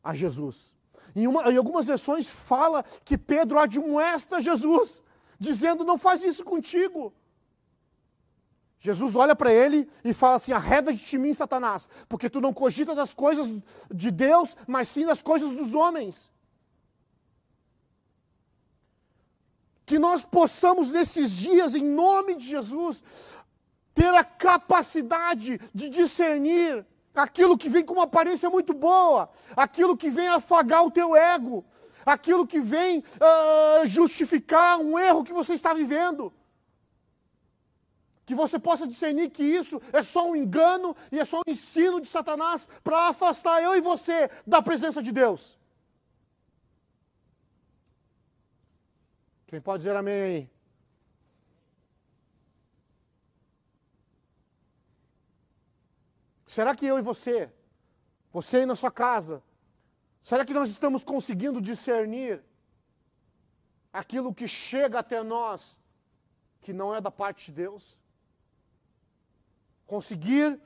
a 0.02 0.14
Jesus. 0.14 0.72
Em, 1.14 1.26
uma, 1.26 1.50
em 1.50 1.56
algumas 1.56 1.86
versões 1.86 2.28
fala 2.28 2.82
que 3.04 3.16
Pedro 3.16 3.58
admoesta 3.58 4.40
Jesus, 4.40 5.02
dizendo: 5.38 5.84
Não 5.84 5.96
faz 5.96 6.22
isso 6.22 6.44
contigo. 6.44 7.12
Jesus 8.84 9.16
olha 9.16 9.34
para 9.34 9.50
ele 9.50 9.88
e 10.04 10.12
fala 10.12 10.36
assim: 10.36 10.52
arreda 10.52 10.92
de 10.92 11.18
mim, 11.18 11.32
Satanás, 11.32 11.88
porque 12.06 12.28
tu 12.28 12.38
não 12.38 12.52
cogita 12.52 12.94
das 12.94 13.14
coisas 13.14 13.50
de 13.90 14.10
Deus, 14.10 14.54
mas 14.66 14.88
sim 14.88 15.06
das 15.06 15.22
coisas 15.22 15.56
dos 15.56 15.72
homens. 15.72 16.30
Que 19.86 19.98
nós 19.98 20.26
possamos 20.26 20.92
nesses 20.92 21.34
dias, 21.34 21.74
em 21.74 21.82
nome 21.82 22.34
de 22.34 22.46
Jesus, 22.46 23.02
ter 23.94 24.14
a 24.14 24.22
capacidade 24.22 25.58
de 25.72 25.88
discernir 25.88 26.84
aquilo 27.14 27.56
que 27.56 27.70
vem 27.70 27.86
com 27.86 27.94
uma 27.94 28.04
aparência 28.04 28.50
muito 28.50 28.74
boa, 28.74 29.30
aquilo 29.56 29.96
que 29.96 30.10
vem 30.10 30.28
afagar 30.28 30.84
o 30.84 30.90
teu 30.90 31.16
ego, 31.16 31.64
aquilo 32.04 32.46
que 32.46 32.60
vem 32.60 32.98
uh, 32.98 33.86
justificar 33.86 34.78
um 34.78 34.98
erro 34.98 35.24
que 35.24 35.32
você 35.32 35.54
está 35.54 35.72
vivendo. 35.72 36.30
Que 38.26 38.34
você 38.34 38.58
possa 38.58 38.86
discernir 38.86 39.30
que 39.30 39.42
isso 39.42 39.80
é 39.92 40.02
só 40.02 40.28
um 40.30 40.36
engano 40.36 40.96
e 41.12 41.18
é 41.18 41.24
só 41.24 41.38
um 41.38 41.50
ensino 41.50 42.00
de 42.00 42.08
Satanás 42.08 42.66
para 42.82 43.08
afastar 43.08 43.62
eu 43.62 43.76
e 43.76 43.80
você 43.80 44.30
da 44.46 44.62
presença 44.62 45.02
de 45.02 45.12
Deus. 45.12 45.58
Quem 49.46 49.60
pode 49.60 49.82
dizer 49.82 49.94
amém 49.94 50.22
aí? 50.22 50.50
Será 56.46 56.74
que 56.74 56.86
eu 56.86 56.98
e 56.98 57.02
você, 57.02 57.52
você 58.32 58.58
aí 58.58 58.66
na 58.66 58.76
sua 58.76 58.90
casa, 58.90 59.42
será 60.22 60.44
que 60.44 60.54
nós 60.54 60.70
estamos 60.70 61.02
conseguindo 61.02 61.60
discernir 61.60 62.44
aquilo 63.92 64.32
que 64.32 64.46
chega 64.46 65.00
até 65.00 65.20
nós 65.22 65.76
que 66.60 66.72
não 66.72 66.94
é 66.94 67.00
da 67.00 67.10
parte 67.10 67.46
de 67.46 67.52
Deus? 67.52 67.98
Conseguir 69.86 70.60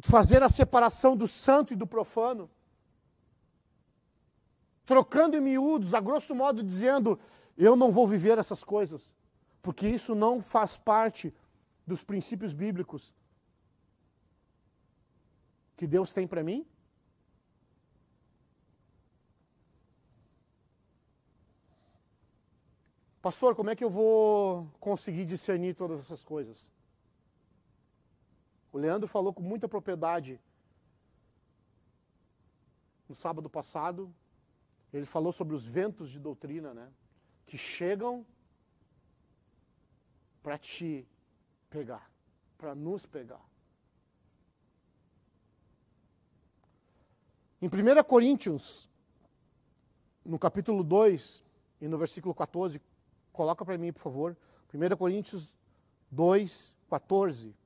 fazer 0.00 0.42
a 0.42 0.48
separação 0.48 1.16
do 1.16 1.26
santo 1.26 1.72
e 1.72 1.76
do 1.76 1.86
profano? 1.86 2.50
Trocando 4.84 5.36
em 5.36 5.40
miúdos, 5.40 5.94
a 5.94 6.00
grosso 6.00 6.34
modo 6.34 6.62
dizendo: 6.62 7.18
eu 7.56 7.74
não 7.74 7.90
vou 7.90 8.06
viver 8.06 8.38
essas 8.38 8.62
coisas, 8.62 9.16
porque 9.62 9.88
isso 9.88 10.14
não 10.14 10.40
faz 10.40 10.76
parte 10.76 11.34
dos 11.86 12.02
princípios 12.04 12.52
bíblicos 12.52 13.12
que 15.76 15.86
Deus 15.86 16.12
tem 16.12 16.26
para 16.26 16.42
mim? 16.42 16.66
Pastor, 23.20 23.56
como 23.56 23.70
é 23.70 23.76
que 23.76 23.82
eu 23.82 23.90
vou 23.90 24.70
conseguir 24.78 25.24
discernir 25.24 25.74
todas 25.74 26.00
essas 26.00 26.22
coisas? 26.22 26.70
O 28.76 28.78
Leandro 28.78 29.08
falou 29.08 29.32
com 29.32 29.40
muita 29.40 29.66
propriedade 29.66 30.38
no 33.08 33.14
sábado 33.14 33.48
passado. 33.48 34.14
Ele 34.92 35.06
falou 35.06 35.32
sobre 35.32 35.54
os 35.54 35.64
ventos 35.64 36.10
de 36.10 36.18
doutrina, 36.18 36.74
né? 36.74 36.92
Que 37.46 37.56
chegam 37.56 38.26
para 40.42 40.58
te 40.58 41.08
pegar, 41.70 42.10
para 42.58 42.74
nos 42.74 43.06
pegar. 43.06 43.40
Em 47.62 47.68
1 47.68 48.04
Coríntios, 48.04 48.90
no 50.22 50.38
capítulo 50.38 50.84
2 50.84 51.42
e 51.80 51.88
no 51.88 51.96
versículo 51.96 52.34
14, 52.34 52.82
coloca 53.32 53.64
para 53.64 53.78
mim, 53.78 53.90
por 53.90 54.00
favor. 54.00 54.36
1 54.70 54.96
Coríntios 54.98 55.56
2, 56.10 56.76
14. 56.90 57.56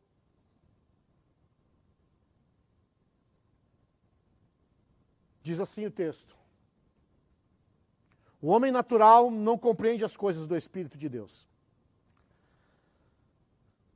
Diz 5.51 5.59
assim 5.59 5.85
o 5.85 5.91
texto: 5.91 6.37
O 8.41 8.47
homem 8.47 8.71
natural 8.71 9.33
não 9.33 9.59
compreende 9.59 10.05
as 10.05 10.17
coisas 10.17 10.47
do 10.47 10.57
Espírito 10.57 10.97
de 10.97 11.09
Deus, 11.09 11.49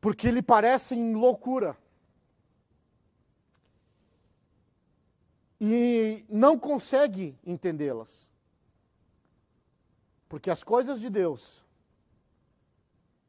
porque 0.01 0.33
lhe 0.33 0.43
parecem 0.43 1.15
loucura 1.15 1.79
e 5.61 6.25
não 6.29 6.59
consegue 6.59 7.39
entendê-las. 7.47 8.29
Porque 10.29 10.51
as 10.51 10.65
coisas 10.65 11.01
de 11.01 11.09
Deus, 11.09 11.65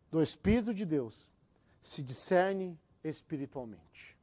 do 0.10 0.24
Espírito 0.24 0.74
de 0.74 0.84
Deus, 0.84 1.30
se 1.80 2.02
discerne 2.02 2.76
espiritualmente. 3.04 4.15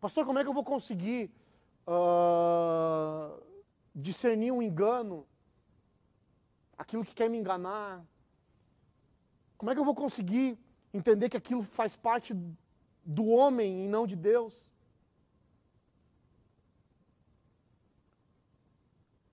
Pastor, 0.00 0.24
como 0.24 0.38
é 0.38 0.42
que 0.42 0.48
eu 0.48 0.54
vou 0.54 0.64
conseguir 0.64 1.30
uh, 1.86 3.42
discernir 3.94 4.52
um 4.52 4.62
engano, 4.62 5.26
aquilo 6.76 7.04
que 7.04 7.14
quer 7.14 7.28
me 7.28 7.38
enganar? 7.38 8.04
Como 9.56 9.70
é 9.70 9.74
que 9.74 9.80
eu 9.80 9.84
vou 9.84 9.94
conseguir 9.94 10.58
entender 10.92 11.28
que 11.28 11.36
aquilo 11.36 11.62
faz 11.62 11.96
parte 11.96 12.34
do 13.04 13.26
homem 13.26 13.84
e 13.84 13.88
não 13.88 14.06
de 14.06 14.14
Deus. 14.14 14.68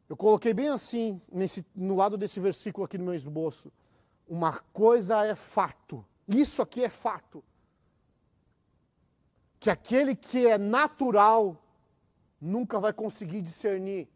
Eu 0.08 0.15
coloquei 0.15 0.54
bem 0.54 0.69
assim, 0.69 1.21
nesse, 1.32 1.65
no 1.75 1.95
lado 1.95 2.17
desse 2.17 2.39
versículo 2.39 2.86
aqui 2.86 2.97
no 2.97 3.06
meu 3.06 3.13
esboço. 3.13 3.71
Uma 4.28 4.60
coisa 4.71 5.25
é 5.25 5.36
fato. 5.36 6.06
Isso 6.28 6.62
aqui 6.62 6.84
é 6.84 6.89
fato. 6.89 7.43
Que 9.65 9.71
aquele 9.71 10.15
que 10.15 10.45
é 10.45 10.60
natural 10.60 11.60
nunca 12.39 12.80
vai 12.80 12.93
conseguir 12.93 13.41
discernir 13.41 14.08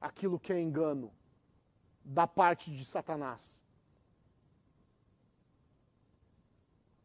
aquilo 0.00 0.36
que 0.36 0.52
é 0.52 0.60
engano 0.60 1.12
da 2.04 2.26
parte 2.26 2.72
de 2.72 2.84
Satanás. 2.84 3.62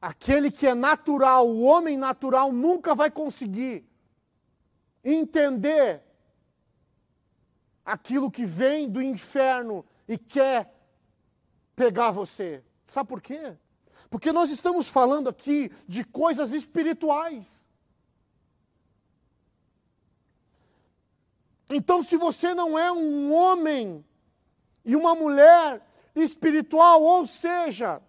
Aquele 0.01 0.49
que 0.49 0.65
é 0.65 0.73
natural, 0.73 1.47
o 1.47 1.61
homem 1.61 1.95
natural, 1.95 2.51
nunca 2.51 2.95
vai 2.95 3.11
conseguir 3.11 3.87
entender 5.03 6.01
aquilo 7.85 8.31
que 8.31 8.47
vem 8.47 8.89
do 8.89 8.99
inferno 8.99 9.85
e 10.07 10.17
quer 10.17 10.73
pegar 11.75 12.09
você. 12.09 12.63
Sabe 12.87 13.07
por 13.07 13.21
quê? 13.21 13.55
Porque 14.09 14.31
nós 14.31 14.49
estamos 14.49 14.87
falando 14.87 15.29
aqui 15.29 15.71
de 15.87 16.03
coisas 16.03 16.51
espirituais. 16.51 17.64
Então, 21.69 22.01
se 22.01 22.15
você 22.17 22.53
não 22.53 22.77
é 22.77 22.91
um 22.91 23.33
homem 23.33 24.05
e 24.83 24.95
uma 24.95 25.15
mulher 25.15 25.81
espiritual, 26.15 27.01
ou 27.01 27.25
seja, 27.25 28.01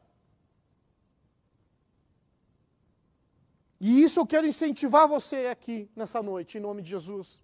E 3.81 4.03
isso 4.03 4.21
eu 4.21 4.27
quero 4.27 4.47
incentivar 4.47 5.07
você 5.07 5.47
aqui 5.47 5.88
nessa 5.95 6.23
noite, 6.23 6.57
em 6.57 6.61
nome 6.61 6.83
de 6.83 6.90
Jesus. 6.90 7.40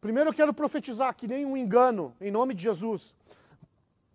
Primeiro 0.00 0.30
eu 0.30 0.34
quero 0.34 0.54
profetizar 0.54 1.14
que 1.14 1.26
nenhum 1.26 1.56
engano, 1.56 2.14
em 2.20 2.30
nome 2.30 2.54
de 2.54 2.62
Jesus, 2.62 3.14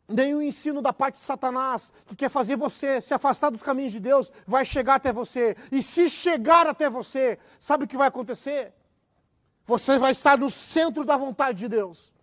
nenhum 0.08 0.42
ensino 0.42 0.82
da 0.82 0.94
parte 0.94 1.16
de 1.16 1.22
Satanás, 1.22 1.92
que 2.06 2.16
quer 2.16 2.30
fazer 2.30 2.56
você 2.56 3.02
se 3.02 3.14
afastar 3.14 3.50
dos 3.50 3.62
caminhos 3.62 3.92
de 3.92 4.00
Deus, 4.00 4.32
vai 4.48 4.64
chegar 4.64 4.96
até 4.96 5.12
você. 5.12 5.58
E 5.72 5.84
se 5.84 6.10
chegar 6.10 6.66
até 6.68 6.90
você, 6.90 7.38
sabe 7.60 7.84
o 7.84 7.88
que 7.88 7.98
vai 7.98 8.08
acontecer? 8.08 8.74
Você 9.72 9.98
vai 9.98 10.12
estar 10.12 10.38
no 10.38 10.50
centro 10.50 11.06
da 11.06 11.16
vontade 11.16 11.60
de 11.60 11.70
Deus. 11.70 12.14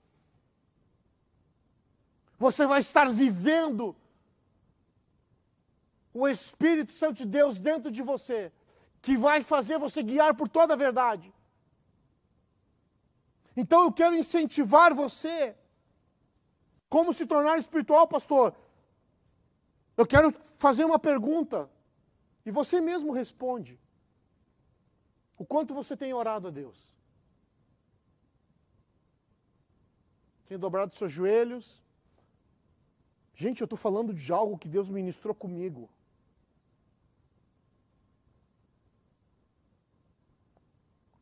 Você 2.38 2.66
vai 2.66 2.80
estar 2.80 3.08
vivendo 3.08 3.96
o 6.12 6.28
Espírito 6.28 6.92
Santo 6.94 7.16
de 7.22 7.24
Deus 7.24 7.58
dentro 7.58 7.90
de 7.90 8.02
você, 8.02 8.52
que 9.00 9.16
vai 9.16 9.42
fazer 9.42 9.78
você 9.78 10.02
guiar 10.02 10.34
por 10.34 10.46
toda 10.46 10.74
a 10.74 10.76
verdade. 10.76 11.32
Então 13.56 13.84
eu 13.84 13.92
quero 13.92 14.14
incentivar 14.14 14.92
você. 14.92 15.56
Como 16.90 17.14
se 17.14 17.24
tornar 17.24 17.58
espiritual, 17.58 18.06
pastor? 18.06 18.54
Eu 19.96 20.06
quero 20.06 20.34
fazer 20.58 20.84
uma 20.84 20.98
pergunta 20.98 21.70
e 22.44 22.50
você 22.50 22.78
mesmo 22.78 23.11
responde. 23.11 23.80
O 25.38 25.46
quanto 25.46 25.72
você 25.72 25.96
tem 25.96 26.12
orado 26.12 26.48
a 26.48 26.50
Deus? 26.50 26.97
Tem 30.48 30.58
dobrado 30.58 30.94
seus 30.94 31.12
joelhos? 31.12 31.82
Gente, 33.34 33.61
eu 33.61 33.66
estou 33.66 33.78
falando 33.78 34.14
de 34.14 34.32
algo 34.32 34.56
que 34.56 34.66
Deus 34.66 34.88
ministrou 34.88 35.34
comigo. 35.34 35.88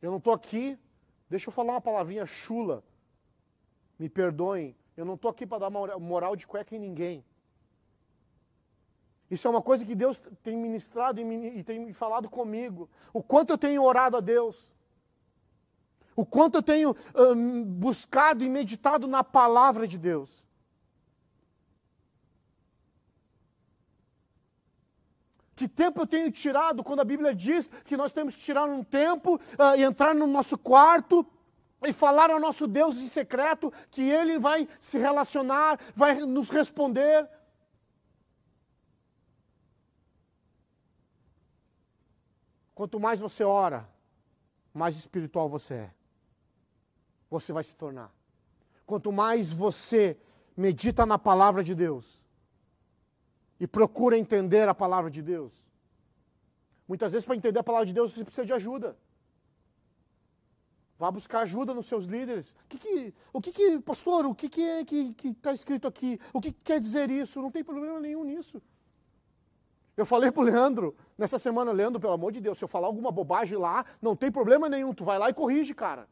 Eu 0.01 0.11
não 0.11 0.17
estou 0.17 0.31
aqui, 0.31 0.79
deixa 1.29 1.49
eu 1.49 1.51
falar 1.51 1.73
uma 1.73 1.81
palavrinha 1.81 2.25
chula, 2.25 2.83
me 3.99 4.07
perdoem, 4.07 4.75
eu 4.95 5.03
não 5.03 5.15
estou 5.15 5.29
aqui 5.29 5.45
para 5.45 5.67
dar 5.67 5.69
moral 5.69 6.35
de 6.35 6.47
cueca 6.47 6.75
em 6.75 6.79
ninguém. 6.79 7.25
Isso 9.29 9.45
é 9.45 9.51
uma 9.51 9.61
coisa 9.61 9.85
que 9.85 9.93
Deus 9.93 10.21
tem 10.41 10.55
ministrado 10.55 11.19
e 11.19 11.63
tem 11.63 11.91
falado 11.91 12.29
comigo. 12.29 12.89
O 13.11 13.21
quanto 13.21 13.49
eu 13.49 13.57
tenho 13.57 13.83
orado 13.83 14.15
a 14.15 14.21
Deus. 14.21 14.71
O 16.17 16.25
quanto 16.25 16.55
eu 16.55 16.63
tenho 16.63 16.95
hum, 17.15 17.63
buscado 17.63 18.43
e 18.43 18.49
meditado 18.49 19.05
na 19.05 19.23
palavra 19.23 19.87
de 19.87 19.99
Deus. 19.99 20.43
Que 25.55 25.67
tempo 25.67 26.01
eu 26.01 26.07
tenho 26.07 26.31
tirado 26.31 26.83
quando 26.83 27.01
a 27.01 27.05
Bíblia 27.05 27.35
diz 27.35 27.69
que 27.85 27.95
nós 27.95 28.11
temos 28.11 28.35
que 28.35 28.41
tirar 28.41 28.65
um 28.65 28.83
tempo 28.83 29.35
uh, 29.35 29.77
e 29.77 29.83
entrar 29.83 30.15
no 30.15 30.25
nosso 30.25 30.57
quarto 30.57 31.23
e 31.85 31.93
falar 31.93 32.31
ao 32.31 32.39
nosso 32.39 32.65
Deus 32.65 32.99
em 32.99 33.07
secreto 33.07 33.71
que 33.91 34.01
Ele 34.01 34.39
vai 34.39 34.67
se 34.79 34.97
relacionar, 34.97 35.79
vai 35.95 36.15
nos 36.21 36.49
responder. 36.49 37.29
Quanto 42.73 42.99
mais 42.99 43.19
você 43.19 43.43
ora, 43.43 43.87
mais 44.73 44.95
espiritual 44.95 45.47
você 45.47 45.73
é. 45.75 45.96
Você 47.29 47.51
vai 47.51 47.63
se 47.63 47.75
tornar. 47.75 48.13
Quanto 48.85 49.11
mais 49.11 49.51
você 49.51 50.17
medita 50.55 51.05
na 51.05 51.19
palavra 51.19 51.63
de 51.63 51.75
Deus, 51.75 52.23
e 53.59 53.67
procura 53.67 54.17
entender 54.17 54.67
a 54.67 54.73
palavra 54.73 55.09
de 55.09 55.21
Deus. 55.21 55.53
Muitas 56.87 57.11
vezes, 57.11 57.25
para 57.25 57.35
entender 57.35 57.59
a 57.59 57.63
palavra 57.63 57.85
de 57.85 57.93
Deus, 57.93 58.13
você 58.13 58.23
precisa 58.23 58.45
de 58.45 58.53
ajuda. 58.53 58.97
Vá 60.97 61.11
buscar 61.11 61.41
ajuda 61.41 61.73
nos 61.73 61.85
seus 61.85 62.05
líderes. 62.05 62.55
O 62.65 62.67
que, 62.67 62.79
que 62.79 63.13
o 63.33 63.41
que, 63.41 63.51
que 63.51 63.79
pastor, 63.79 64.25
o 64.25 64.33
que, 64.33 64.49
que 64.49 64.63
é 64.63 64.85
que 64.85 65.15
está 65.23 65.53
escrito 65.53 65.87
aqui? 65.87 66.19
O 66.33 66.41
que, 66.41 66.51
que 66.51 66.61
quer 66.63 66.79
dizer 66.79 67.09
isso? 67.09 67.41
Não 67.41 67.51
tem 67.51 67.63
problema 67.63 67.99
nenhum 67.99 68.23
nisso. 68.23 68.61
Eu 69.95 70.05
falei 70.05 70.31
para 70.31 70.41
o 70.41 70.45
Leandro 70.45 70.95
nessa 71.17 71.37
semana, 71.37 71.71
Leandro, 71.71 71.99
pelo 71.99 72.13
amor 72.13 72.31
de 72.31 72.39
Deus, 72.39 72.57
se 72.57 72.63
eu 72.63 72.67
falar 72.67 72.87
alguma 72.87 73.11
bobagem 73.11 73.57
lá, 73.57 73.85
não 74.01 74.15
tem 74.15 74.31
problema 74.31 74.69
nenhum, 74.69 74.93
tu 74.93 75.03
vai 75.03 75.17
lá 75.19 75.29
e 75.29 75.33
corrige, 75.33 75.73
cara. 75.73 76.07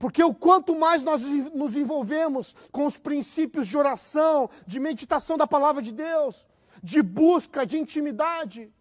Porque 0.00 0.24
o 0.24 0.34
quanto 0.34 0.74
mais 0.74 1.02
nós 1.02 1.22
nos 1.54 1.74
envolvemos 1.74 2.56
com 2.72 2.86
os 2.86 2.96
princípios 2.96 3.68
de 3.68 3.76
oração, 3.76 4.48
de 4.66 4.80
meditação 4.80 5.36
da 5.36 5.46
palavra 5.46 5.82
de 5.82 5.92
Deus, 5.92 6.46
de 6.82 7.02
busca, 7.02 7.66
de 7.66 7.78
intimidade, 7.78 8.72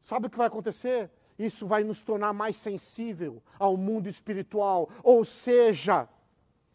sabe 0.00 0.28
o 0.28 0.30
que 0.30 0.38
vai 0.38 0.46
acontecer? 0.46 1.10
Isso 1.36 1.66
vai 1.66 1.82
nos 1.82 2.00
tornar 2.00 2.32
mais 2.32 2.56
sensível 2.56 3.42
ao 3.58 3.76
mundo 3.76 4.08
espiritual. 4.08 4.88
Ou 5.02 5.24
seja, 5.24 6.08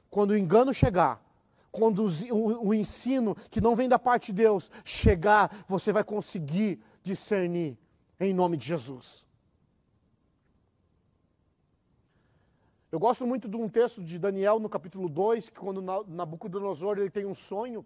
quando 0.09 0.31
o 0.31 0.37
engano 0.37 0.73
chegar, 0.73 1.23
quando 1.71 2.05
o, 2.29 2.67
o 2.67 2.73
ensino 2.73 3.37
que 3.49 3.61
não 3.61 3.73
vem 3.73 3.87
da 3.87 3.97
parte 3.97 4.33
de 4.33 4.43
Deus 4.43 4.69
chegar, 4.83 5.63
você 5.65 5.93
vai 5.93 6.03
conseguir 6.03 6.83
discernir 7.01 7.77
em 8.19 8.33
nome 8.33 8.57
de 8.57 8.67
Jesus. 8.67 9.25
Eu 12.93 12.99
gosto 12.99 13.25
muito 13.25 13.49
de 13.49 13.57
um 13.57 13.67
texto 13.67 14.03
de 14.03 14.19
Daniel 14.19 14.59
no 14.59 14.69
capítulo 14.69 15.09
2, 15.09 15.49
que 15.49 15.59
quando 15.59 15.81
Nabucodonosor 16.07 16.99
ele 16.99 17.09
tem 17.09 17.25
um 17.25 17.33
sonho, 17.33 17.83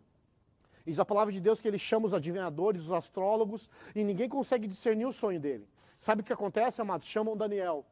diz 0.86 1.00
a 1.00 1.06
palavra 1.06 1.32
de 1.32 1.40
Deus 1.40 1.62
que 1.62 1.68
ele 1.70 1.80
chama 1.80 2.08
os 2.08 2.14
adivinhadores, 2.14 2.82
os 2.82 2.92
astrólogos, 2.92 3.70
e 3.96 4.04
ninguém 4.04 4.28
consegue 4.28 4.68
discernir 4.68 5.06
o 5.06 5.14
sonho 5.14 5.40
dele. 5.40 5.66
Sabe 5.98 6.20
o 6.20 6.26
que 6.26 6.34
acontece, 6.34 6.82
amados? 6.82 7.08
Chamam 7.08 7.38
Daniel. 7.38 7.86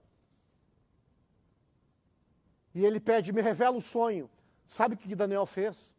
E 2.73 2.85
ele 2.85 2.99
pede, 2.99 3.31
me 3.31 3.41
revela 3.41 3.77
o 3.77 3.81
sonho. 3.81 4.29
Sabe 4.67 4.95
o 4.95 4.97
que 4.97 5.15
Daniel 5.15 5.45
fez? 5.45 5.93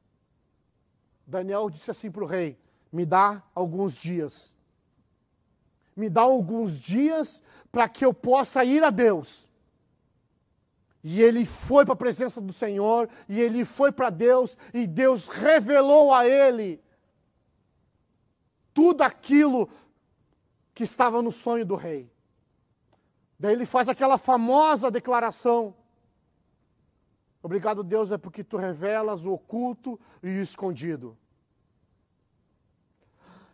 Daniel 1.26 1.70
disse 1.70 1.90
assim 1.90 2.11
para 2.11 2.24
o 2.24 2.26
rei: 2.26 2.59
me 2.93 3.07
dá 3.07 3.43
alguns 3.55 3.97
dias. 3.97 4.55
Me 5.97 6.11
dá 6.11 6.20
alguns 6.20 6.78
dias 6.78 7.43
para 7.72 7.88
que 7.88 8.05
eu 8.05 8.12
possa 8.12 8.62
ir 8.66 8.84
a 8.84 8.90
Deus 8.90 9.47
e 11.09 11.22
ele 11.22 11.46
foi 11.46 11.84
para 11.84 11.92
a 11.92 11.96
presença 11.96 12.40
do 12.40 12.52
Senhor, 12.52 13.09
e 13.28 13.40
ele 13.40 13.64
foi 13.64 13.92
para 13.92 14.11
Deus, 14.11 14.59
e 14.74 14.88
Deus 14.88 15.28
revelou 15.28 16.12
a 16.12 16.26
ele 16.26 16.82
tudo 18.74 19.02
aquilo 19.02 19.68
que 20.74 20.82
estava 20.82 21.22
no 21.22 21.30
sonho 21.30 21.64
do 21.64 21.76
rei. 21.76 22.11
Daí 23.38 23.52
ele 23.52 23.64
faz 23.64 23.88
aquela 23.88 24.18
famosa 24.18 24.90
declaração: 24.90 25.76
Obrigado, 27.40 27.84
Deus, 27.84 28.11
é 28.11 28.18
porque 28.18 28.42
tu 28.42 28.57
revelas 28.57 29.24
o 29.26 29.32
oculto 29.34 30.00
e 30.24 30.26
o 30.26 30.42
escondido. 30.42 31.16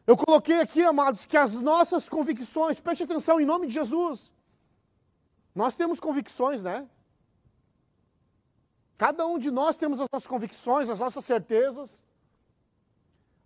Eu 0.07 0.17
coloquei 0.17 0.59
aqui, 0.59 0.83
amados, 0.83 1.27
que 1.27 1.37
as 1.37 1.61
nossas 1.61 2.09
convicções, 2.09 2.81
preste 2.81 3.03
atenção 3.03 3.39
em 3.39 3.45
nome 3.45 3.67
de 3.67 3.75
Jesus. 3.75 4.33
Nós 5.55 5.75
temos 5.75 6.01
convicções, 6.01 6.63
né? 6.63 6.89
Cada 9.03 9.27
um 9.27 9.37
de 9.37 9.51
nós 9.51 9.75
temos 9.75 10.01
as 10.01 10.07
nossas 10.13 10.29
convicções, 10.29 10.89
as 10.89 11.01
nossas 11.01 11.25
certezas. 11.25 12.01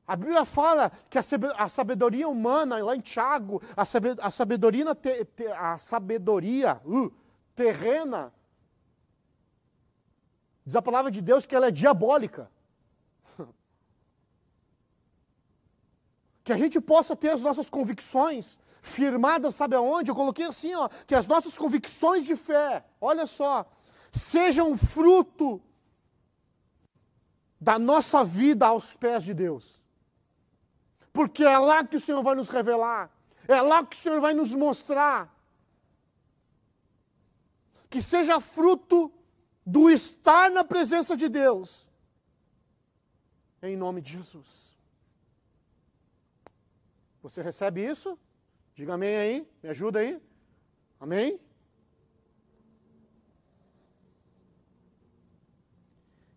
A 0.07 0.15
Bíblia 0.15 0.45
fala 0.45 0.93
que 1.09 1.19
a 1.19 1.69
sabedoria 1.71 2.29
humana, 2.29 2.77
lá 2.85 2.95
em 2.95 3.01
Tiago, 3.01 3.63
a 3.75 3.87
sabedoria, 3.87 4.23
a 5.59 5.79
sabedoria 5.79 6.79
uh, 6.85 7.13
terrena, 7.55 8.35
diz 10.67 10.77
a 10.77 10.83
palavra 10.83 11.11
de 11.11 11.23
Deus 11.23 11.47
que 11.47 11.57
ela 11.57 11.69
é 11.69 11.71
diabólica. 11.71 12.51
Que 16.45 16.53
a 16.53 16.57
gente 16.59 16.79
possa 16.83 17.17
ter 17.17 17.31
as 17.31 17.43
nossas 17.43 17.71
convicções 17.71 18.59
firmadas, 18.83 19.55
sabe 19.55 19.75
aonde? 19.75 20.11
Eu 20.11 20.15
coloquei 20.15 20.45
assim, 20.45 20.75
ó, 20.75 20.91
que 21.07 21.15
as 21.15 21.27
nossas 21.27 21.57
convicções 21.57 22.27
de 22.27 22.37
fé, 22.37 22.85
olha 23.01 23.27
só, 23.27 23.65
sejam 24.17 24.77
fruto 24.77 25.61
da 27.61 27.79
nossa 27.79 28.25
vida 28.25 28.67
aos 28.67 28.95
pés 28.95 29.23
de 29.25 29.35
Deus. 29.35 29.81
Porque 31.13 31.45
é 31.45 31.59
lá 31.59 31.85
que 31.85 31.97
o 31.97 32.01
Senhor 32.01 32.23
vai 32.23 32.35
nos 32.35 32.49
revelar, 32.49 33.11
é 33.49 33.61
lá 33.61 33.85
que 33.85 33.97
o 33.97 33.99
Senhor 33.99 34.21
vai 34.21 34.35
nos 34.35 34.53
mostrar. 34.53 35.35
Que 37.89 38.03
seja 38.03 38.41
fruto 38.41 39.13
do 39.65 39.89
estar 39.91 40.51
na 40.51 40.63
presença 40.63 41.17
de 41.17 41.29
Deus. 41.29 41.89
Em 43.63 43.77
nome 43.77 44.01
de 44.01 44.13
Jesus. 44.13 44.77
Você 47.23 47.43
recebe 47.43 47.85
isso? 47.85 48.19
Diga 48.75 48.95
amém 48.95 49.17
aí, 49.17 49.49
me 49.63 49.71
ajuda 49.71 50.01
aí. 50.01 50.21
Amém? 51.01 51.41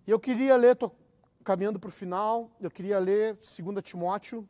E 0.09 0.11
eu 0.11 0.19
queria 0.19 0.55
ler, 0.55 0.71
estou 0.71 0.97
caminhando 1.43 1.79
para 1.79 1.87
o 1.87 1.91
final, 1.91 2.49
eu 2.59 2.71
queria 2.71 2.97
ler 2.97 3.35
2 3.35 3.79
Timóteo, 3.83 4.49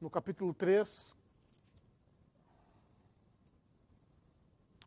no 0.00 0.10
capítulo 0.10 0.52
3, 0.52 1.16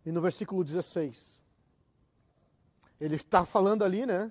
e 0.05 0.11
no 0.11 0.19
versículo 0.19 0.61
16. 0.61 1.41
Ele 2.99 3.15
está 3.15 3.45
falando 3.45 3.85
ali, 3.85 4.05
né? 4.05 4.29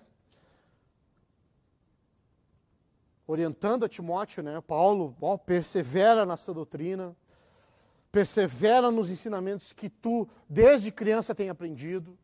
Orientando 3.26 3.86
a 3.86 3.88
Timóteo, 3.88 4.42
né? 4.42 4.60
Paulo, 4.60 5.16
ó, 5.22 5.38
persevera 5.38 6.26
nessa 6.26 6.52
doutrina, 6.52 7.16
persevera 8.12 8.90
nos 8.90 9.08
ensinamentos 9.08 9.72
que 9.72 9.88
tu, 9.88 10.28
desde 10.46 10.92
criança, 10.92 11.34
tem 11.34 11.48
aprendido. 11.48 12.18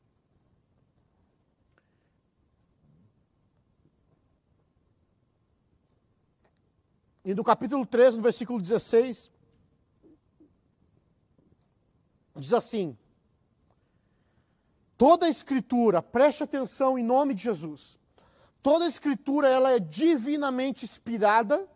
E 7.27 7.35
no 7.35 7.43
capítulo 7.43 7.85
3, 7.85 8.15
no 8.15 8.23
versículo 8.23 8.63
16, 8.63 9.33
diz 12.37 12.53
assim: 12.55 12.97
Toda 14.97 15.27
a 15.27 15.29
escritura, 15.29 16.01
preste 16.01 16.45
atenção 16.45 16.97
em 16.97 17.03
nome 17.03 17.35
de 17.35 17.43
Jesus. 17.43 17.99
Toda 18.63 18.85
a 18.85 18.89
escritura 18.89 19.49
ela 19.49 19.73
é 19.73 19.81
divinamente 19.81 20.85
inspirada 20.85 21.69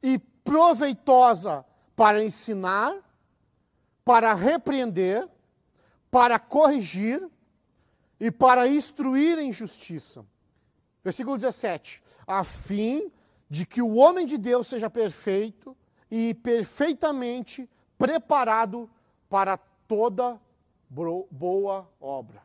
e 0.00 0.16
proveitosa 0.16 1.66
para 1.96 2.22
ensinar, 2.22 2.94
para 4.04 4.32
repreender, 4.32 5.28
para 6.08 6.38
corrigir 6.38 7.28
e 8.20 8.30
para 8.30 8.68
instruir 8.68 9.40
em 9.40 9.52
justiça. 9.52 10.24
Versículo 11.02 11.36
17: 11.36 12.00
a 12.24 12.44
fim 12.44 13.10
de 13.48 13.64
que 13.64 13.80
o 13.80 13.96
homem 13.96 14.26
de 14.26 14.36
Deus 14.36 14.66
seja 14.66 14.90
perfeito 14.90 15.76
e 16.10 16.34
perfeitamente 16.34 17.68
preparado 17.98 18.90
para 19.28 19.56
toda 19.86 20.40
boa 20.88 21.88
obra. 22.00 22.42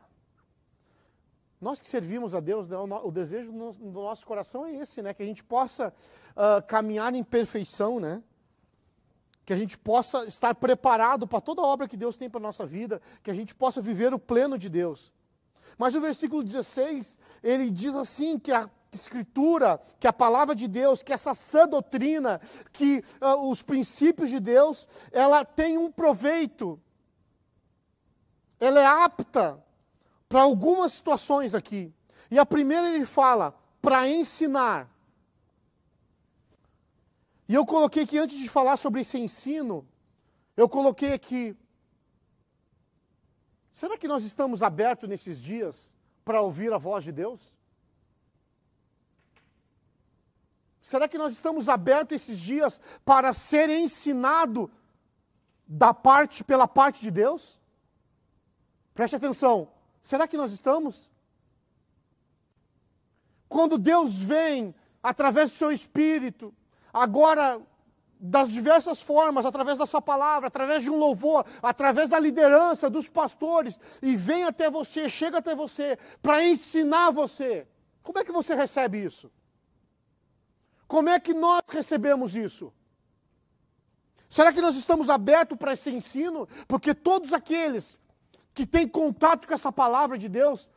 Nós 1.60 1.80
que 1.80 1.86
servimos 1.86 2.34
a 2.34 2.40
Deus, 2.40 2.68
né, 2.68 2.76
o 2.76 3.10
desejo 3.12 3.52
do 3.52 4.02
nosso 4.02 4.26
coração 4.26 4.66
é 4.66 4.72
esse, 4.72 5.00
né? 5.00 5.14
Que 5.14 5.22
a 5.22 5.26
gente 5.26 5.44
possa 5.44 5.94
uh, 6.30 6.66
caminhar 6.66 7.14
em 7.14 7.22
perfeição, 7.22 8.00
né? 8.00 8.20
Que 9.44 9.52
a 9.52 9.56
gente 9.56 9.78
possa 9.78 10.24
estar 10.24 10.56
preparado 10.56 11.24
para 11.24 11.40
toda 11.40 11.62
obra 11.62 11.86
que 11.86 11.96
Deus 11.96 12.16
tem 12.16 12.28
para 12.28 12.40
a 12.40 12.42
nossa 12.42 12.66
vida, 12.66 13.00
que 13.22 13.30
a 13.30 13.34
gente 13.34 13.54
possa 13.54 13.80
viver 13.80 14.12
o 14.12 14.18
pleno 14.18 14.58
de 14.58 14.68
Deus. 14.68 15.12
Mas 15.78 15.94
o 15.94 16.00
versículo 16.00 16.42
16, 16.42 17.16
ele 17.44 17.70
diz 17.70 17.94
assim 17.94 18.40
que 18.40 18.50
a 18.50 18.68
Escritura, 18.92 19.80
que 19.98 20.06
a 20.06 20.12
palavra 20.12 20.54
de 20.54 20.68
Deus, 20.68 21.02
que 21.02 21.12
essa 21.12 21.32
sã 21.34 21.66
doutrina, 21.66 22.40
que 22.72 23.02
uh, 23.20 23.50
os 23.50 23.62
princípios 23.62 24.28
de 24.28 24.38
Deus, 24.38 24.86
ela 25.10 25.44
tem 25.44 25.78
um 25.78 25.90
proveito. 25.90 26.78
Ela 28.60 28.80
é 28.80 28.86
apta 28.86 29.64
para 30.28 30.42
algumas 30.42 30.92
situações 30.92 31.54
aqui. 31.54 31.92
E 32.30 32.38
a 32.38 32.46
primeira 32.46 32.88
ele 32.88 33.06
fala, 33.06 33.54
para 33.80 34.08
ensinar. 34.08 34.88
E 37.48 37.54
eu 37.54 37.66
coloquei 37.66 38.06
que 38.06 38.18
antes 38.18 38.38
de 38.38 38.48
falar 38.48 38.76
sobre 38.76 39.00
esse 39.00 39.18
ensino, 39.18 39.86
eu 40.56 40.68
coloquei 40.68 41.12
aqui. 41.12 41.56
Será 43.72 43.96
que 43.96 44.06
nós 44.06 44.22
estamos 44.22 44.62
abertos 44.62 45.08
nesses 45.08 45.42
dias 45.42 45.90
para 46.24 46.40
ouvir 46.40 46.72
a 46.72 46.78
voz 46.78 47.04
de 47.04 47.10
Deus? 47.10 47.56
Será 50.82 51.06
que 51.06 51.16
nós 51.16 51.32
estamos 51.32 51.68
abertos 51.68 52.16
esses 52.16 52.38
dias 52.38 52.80
para 53.04 53.32
ser 53.32 53.70
ensinado 53.70 54.68
da 55.66 55.94
parte 55.94 56.42
pela 56.42 56.66
parte 56.66 57.00
de 57.00 57.10
Deus? 57.10 57.60
Preste 58.92 59.14
atenção. 59.14 59.68
Será 60.00 60.26
que 60.26 60.36
nós 60.36 60.50
estamos? 60.50 61.08
Quando 63.48 63.78
Deus 63.78 64.18
vem 64.18 64.74
através 65.00 65.52
do 65.52 65.56
seu 65.56 65.70
espírito, 65.70 66.52
agora 66.92 67.62
das 68.18 68.50
diversas 68.50 69.00
formas, 69.00 69.46
através 69.46 69.78
da 69.78 69.86
sua 69.86 70.02
palavra, 70.02 70.48
através 70.48 70.82
de 70.82 70.90
um 70.90 70.96
louvor, 70.96 71.46
através 71.62 72.08
da 72.08 72.18
liderança 72.18 72.90
dos 72.90 73.08
pastores, 73.08 73.78
e 74.02 74.16
vem 74.16 74.44
até 74.44 74.68
você, 74.68 75.08
chega 75.08 75.38
até 75.38 75.54
você 75.54 75.96
para 76.20 76.44
ensinar 76.44 77.12
você. 77.12 77.68
Como 78.02 78.18
é 78.18 78.24
que 78.24 78.32
você 78.32 78.54
recebe 78.54 79.04
isso? 79.04 79.30
Como 80.92 81.08
é 81.08 81.18
que 81.18 81.32
nós 81.32 81.62
recebemos 81.70 82.36
isso? 82.36 82.70
Será 84.28 84.52
que 84.52 84.60
nós 84.60 84.76
estamos 84.76 85.08
abertos 85.08 85.56
para 85.56 85.72
esse 85.72 85.88
ensino? 85.88 86.46
Porque 86.68 86.92
todos 86.92 87.32
aqueles 87.32 87.98
que 88.52 88.66
têm 88.66 88.86
contato 88.86 89.48
com 89.48 89.54
essa 89.54 89.72
palavra 89.72 90.18
de 90.18 90.28
Deus, 90.28 90.68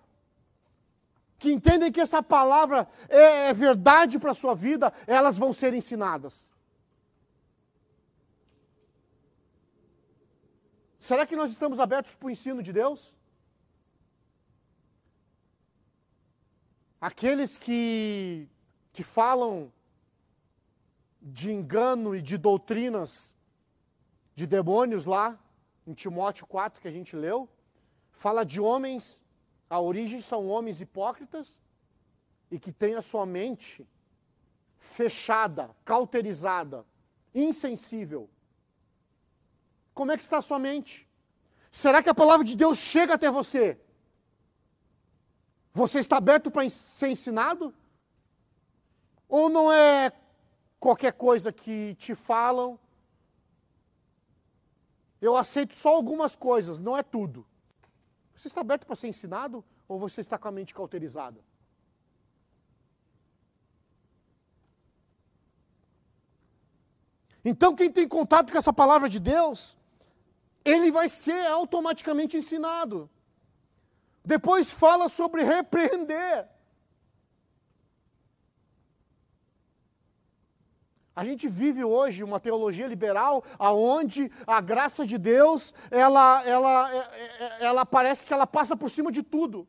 que 1.38 1.52
entendem 1.52 1.92
que 1.92 2.00
essa 2.00 2.24
palavra 2.24 2.88
é, 3.10 3.50
é 3.50 3.54
verdade 3.54 4.18
para 4.18 4.32
a 4.32 4.40
sua 4.42 4.56
vida, 4.56 4.94
elas 5.06 5.38
vão 5.38 5.52
ser 5.52 5.74
ensinadas. 5.74 6.50
Será 10.98 11.26
que 11.26 11.36
nós 11.36 11.52
estamos 11.52 11.78
abertos 11.78 12.16
para 12.16 12.28
o 12.28 12.32
ensino 12.32 12.64
de 12.64 12.72
Deus? 12.72 13.14
Aqueles 17.02 17.58
que, 17.58 18.48
que 18.94 19.04
falam 19.04 19.75
de 21.26 21.52
engano 21.52 22.16
e 22.16 22.22
de 22.22 22.38
doutrinas 22.38 23.34
de 24.36 24.46
demônios 24.46 25.06
lá, 25.06 25.40
em 25.88 25.94
Timóteo 25.94 26.46
4, 26.46 26.80
que 26.80 26.88
a 26.88 26.92
gente 26.92 27.16
leu, 27.16 27.50
fala 28.12 28.46
de 28.46 28.60
homens, 28.62 29.24
a 29.68 29.80
origem 29.80 30.22
são 30.22 30.48
homens 30.48 30.82
hipócritas 30.82 31.60
e 32.52 32.60
que 32.60 32.72
têm 32.72 32.94
a 32.94 33.02
sua 33.02 33.26
mente 33.26 33.88
fechada, 34.78 35.76
cauterizada, 35.84 36.86
insensível. 37.34 38.30
Como 39.96 40.12
é 40.12 40.18
que 40.18 40.24
está 40.24 40.38
a 40.38 40.44
sua 40.44 40.60
mente? 40.60 41.08
Será 41.72 42.04
que 42.04 42.10
a 42.10 42.16
palavra 42.16 42.46
de 42.46 42.56
Deus 42.56 42.78
chega 42.78 43.16
até 43.16 43.32
você? 43.32 43.80
Você 45.74 46.00
está 46.00 46.18
aberto 46.18 46.52
para 46.52 46.70
ser 46.70 47.08
ensinado? 47.08 47.74
Ou 49.28 49.50
não 49.50 49.72
é 49.72 50.12
qualquer 50.80 51.14
coisa 51.14 51.52
que 51.52 51.96
te 51.96 52.14
falam. 52.14 52.80
Eu 55.22 55.36
aceito 55.36 55.76
só 55.76 55.90
algumas 55.96 56.36
coisas, 56.36 56.80
não 56.80 56.98
é 56.98 57.04
tudo. 57.04 57.46
Você 58.36 58.48
está 58.48 58.62
aberto 58.62 58.86
para 58.86 58.96
ser 58.96 59.08
ensinado 59.08 59.64
ou 59.88 59.98
você 59.98 60.22
está 60.22 60.38
com 60.38 60.48
a 60.48 60.52
mente 60.52 60.74
cauterizada? 60.74 61.40
Então, 67.44 67.76
quem 67.76 67.92
tem 67.92 68.08
contato 68.08 68.52
com 68.52 68.58
essa 68.58 68.74
palavra 68.74 69.08
de 69.08 69.20
Deus, 69.20 69.78
ele 70.64 70.92
vai 70.92 71.08
ser 71.08 71.46
automaticamente 71.46 72.36
ensinado. 72.36 73.08
Depois 74.24 74.74
fala 74.74 75.08
sobre 75.08 75.44
repreender. 75.44 76.50
A 81.16 81.24
gente 81.24 81.48
vive 81.48 81.82
hoje 81.82 82.26
uma 82.26 82.42
teologia 82.42 82.88
liberal 82.88 83.42
aonde 83.58 84.30
a 84.46 84.60
graça 84.60 85.06
de 85.06 85.18
Deus, 85.18 85.74
ela, 85.90 86.44
ela, 86.46 86.94
é, 86.94 86.98
é, 86.98 87.66
ela 87.66 87.86
parece 87.86 88.26
que 88.26 88.34
ela 88.34 88.46
passa 88.46 88.76
por 88.76 88.90
cima 88.90 89.10
de 89.14 89.24
tudo. 89.24 89.66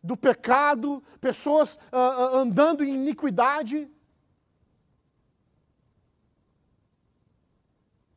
Do 0.00 0.16
pecado, 0.16 1.02
pessoas 1.20 1.74
uh, 1.92 2.36
andando 2.36 2.84
em 2.84 2.94
iniquidade. 2.94 3.90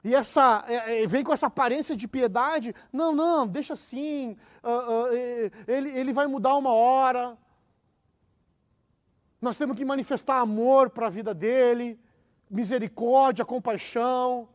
E 0.03 0.13
essa, 0.13 0.63
é, 0.67 1.07
vem 1.07 1.23
com 1.23 1.33
essa 1.33 1.47
aparência 1.47 1.95
de 1.95 2.07
piedade. 2.07 2.75
Não, 2.93 3.11
não, 3.15 3.47
deixa 3.47 3.73
assim. 3.73 4.37
Uh, 4.63 4.67
uh, 4.67 5.51
ele, 5.67 5.89
ele 5.97 6.13
vai 6.13 6.27
mudar 6.27 6.55
uma 6.55 6.71
hora. 6.71 7.35
Nós 9.41 9.57
temos 9.57 9.77
que 9.77 9.85
manifestar 9.85 10.39
amor 10.39 10.89
para 10.89 11.07
a 11.07 11.09
vida 11.09 11.33
dele, 11.33 11.99
misericórdia, 12.49 13.45
compaixão. 13.45 14.49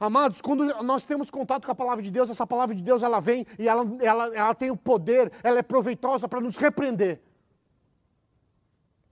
Amados, 0.00 0.40
quando 0.40 0.64
nós 0.82 1.04
temos 1.04 1.30
contato 1.30 1.64
com 1.66 1.72
a 1.72 1.74
palavra 1.74 2.02
de 2.02 2.10
Deus, 2.10 2.30
essa 2.30 2.46
palavra 2.46 2.74
de 2.74 2.82
Deus 2.82 3.02
ela 3.02 3.20
vem 3.20 3.46
e 3.58 3.68
ela, 3.68 3.84
ela, 4.00 4.36
ela 4.36 4.54
tem 4.54 4.70
o 4.70 4.76
poder, 4.76 5.32
ela 5.42 5.58
é 5.58 5.62
proveitosa 5.62 6.28
para 6.28 6.40
nos 6.40 6.56
repreender. 6.56 7.20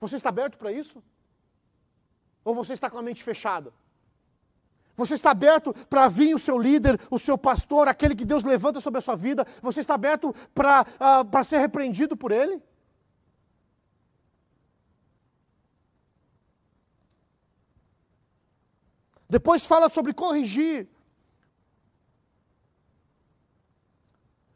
Você 0.01 0.17
está 0.17 0.29
aberto 0.29 0.59
para 0.59 0.71
isso? 0.71 1.03
Ou 2.45 2.55
você 2.55 2.73
está 2.73 2.89
com 2.89 2.99
a 2.99 3.03
mente 3.03 3.25
fechada? 3.25 3.73
Você 4.97 5.15
está 5.15 5.31
aberto 5.31 5.75
para 5.89 6.09
vir 6.09 6.35
o 6.35 6.39
seu 6.39 6.59
líder, 6.59 6.99
o 7.11 7.19
seu 7.19 7.37
pastor, 7.37 7.87
aquele 7.89 8.15
que 8.15 8.25
Deus 8.25 8.43
levanta 8.43 8.81
sobre 8.81 8.99
a 8.99 9.03
sua 9.03 9.17
vida? 9.17 9.47
Você 9.61 9.81
está 9.81 9.95
aberto 9.95 10.35
para 10.55 10.87
uh, 11.23 11.45
ser 11.45 11.59
repreendido 11.59 12.17
por 12.17 12.33
ele? 12.33 12.63
Depois 19.29 19.67
fala 19.67 19.91
sobre 19.91 20.13
corrigir. 20.13 20.89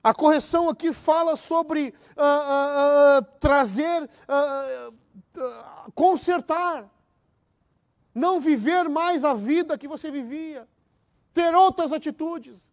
A 0.02 0.14
correção 0.14 0.68
aqui 0.68 0.92
fala 0.92 1.36
sobre 1.36 1.94
uh, 2.16 2.22
uh, 2.22 3.18
uh, 3.18 3.38
trazer, 3.38 4.08
consertar. 5.94 6.88
Não 8.14 8.40
viver 8.40 8.88
mais 8.88 9.24
a 9.24 9.34
vida 9.34 9.76
que 9.76 9.86
você 9.86 10.10
vivia. 10.10 10.66
Ter 11.34 11.54
outras 11.54 11.92
atitudes. 11.92 12.72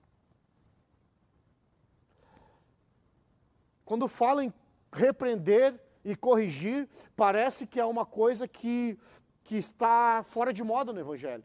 Quando 3.83 4.07
fala 4.07 4.43
em 4.43 4.53
repreender 4.91 5.79
e 6.03 6.15
corrigir, 6.15 6.89
parece 7.15 7.67
que 7.67 7.79
é 7.79 7.85
uma 7.85 8.05
coisa 8.05 8.47
que, 8.47 8.97
que 9.43 9.55
está 9.55 10.23
fora 10.25 10.51
de 10.51 10.63
moda 10.63 10.91
no 10.91 10.99
Evangelho. 10.99 11.43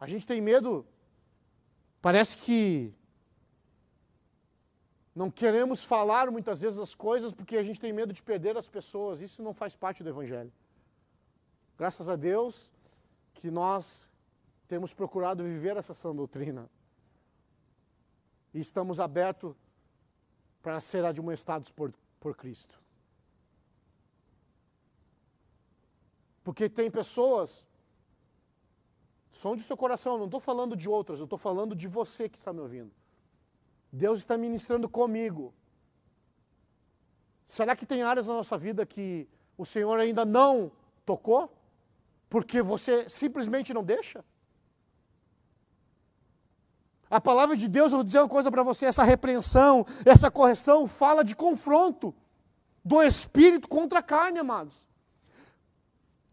A 0.00 0.06
gente 0.06 0.26
tem 0.26 0.40
medo, 0.40 0.86
parece 2.00 2.34
que 2.38 2.94
não 5.14 5.30
queremos 5.30 5.84
falar 5.84 6.30
muitas 6.30 6.62
vezes 6.62 6.78
as 6.78 6.94
coisas 6.94 7.32
porque 7.32 7.56
a 7.56 7.62
gente 7.62 7.78
tem 7.78 7.92
medo 7.92 8.10
de 8.10 8.22
perder 8.22 8.56
as 8.56 8.68
pessoas. 8.68 9.20
Isso 9.20 9.42
não 9.42 9.52
faz 9.52 9.76
parte 9.76 10.02
do 10.02 10.08
Evangelho. 10.08 10.50
Graças 11.76 12.08
a 12.08 12.16
Deus 12.16 12.70
que 13.34 13.50
nós 13.50 14.08
temos 14.66 14.94
procurado 14.94 15.44
viver 15.44 15.76
essa 15.76 15.92
sã 15.92 16.14
doutrina. 16.14 16.70
E 18.54 18.60
estamos 18.60 18.98
abertos 18.98 19.54
para 20.62 20.80
ser 20.80 21.04
admoestados 21.04 21.70
por, 21.70 21.92
por 22.18 22.34
Cristo. 22.34 22.80
Porque 26.42 26.68
tem 26.68 26.90
pessoas 26.90 27.66
Som 29.30 29.56
de 29.56 29.62
seu 29.62 29.76
coração, 29.76 30.18
não 30.18 30.24
estou 30.26 30.40
falando 30.40 30.76
de 30.76 30.88
outras, 30.88 31.20
eu 31.20 31.24
estou 31.24 31.38
falando 31.38 31.74
de 31.74 31.86
você 31.86 32.28
que 32.28 32.38
está 32.38 32.52
me 32.52 32.60
ouvindo. 32.60 32.90
Deus 33.92 34.18
está 34.20 34.36
ministrando 34.36 34.88
comigo. 34.88 35.54
Será 37.46 37.74
que 37.74 37.86
tem 37.86 38.02
áreas 38.02 38.28
na 38.28 38.34
nossa 38.34 38.56
vida 38.56 38.86
que 38.86 39.28
o 39.56 39.64
Senhor 39.64 39.98
ainda 39.98 40.24
não 40.24 40.70
tocou? 41.04 41.52
Porque 42.28 42.62
você 42.62 43.08
simplesmente 43.08 43.74
não 43.74 43.82
deixa? 43.82 44.24
A 47.10 47.20
palavra 47.20 47.56
de 47.56 47.68
Deus, 47.68 47.90
eu 47.90 47.98
vou 47.98 48.04
dizer 48.04 48.20
uma 48.20 48.28
coisa 48.28 48.52
para 48.52 48.62
você: 48.62 48.86
essa 48.86 49.02
repreensão, 49.02 49.84
essa 50.06 50.30
correção 50.30 50.86
fala 50.86 51.24
de 51.24 51.34
confronto 51.34 52.14
do 52.84 53.02
espírito 53.02 53.68
contra 53.68 53.98
a 53.98 54.02
carne, 54.02 54.38
amados. 54.38 54.88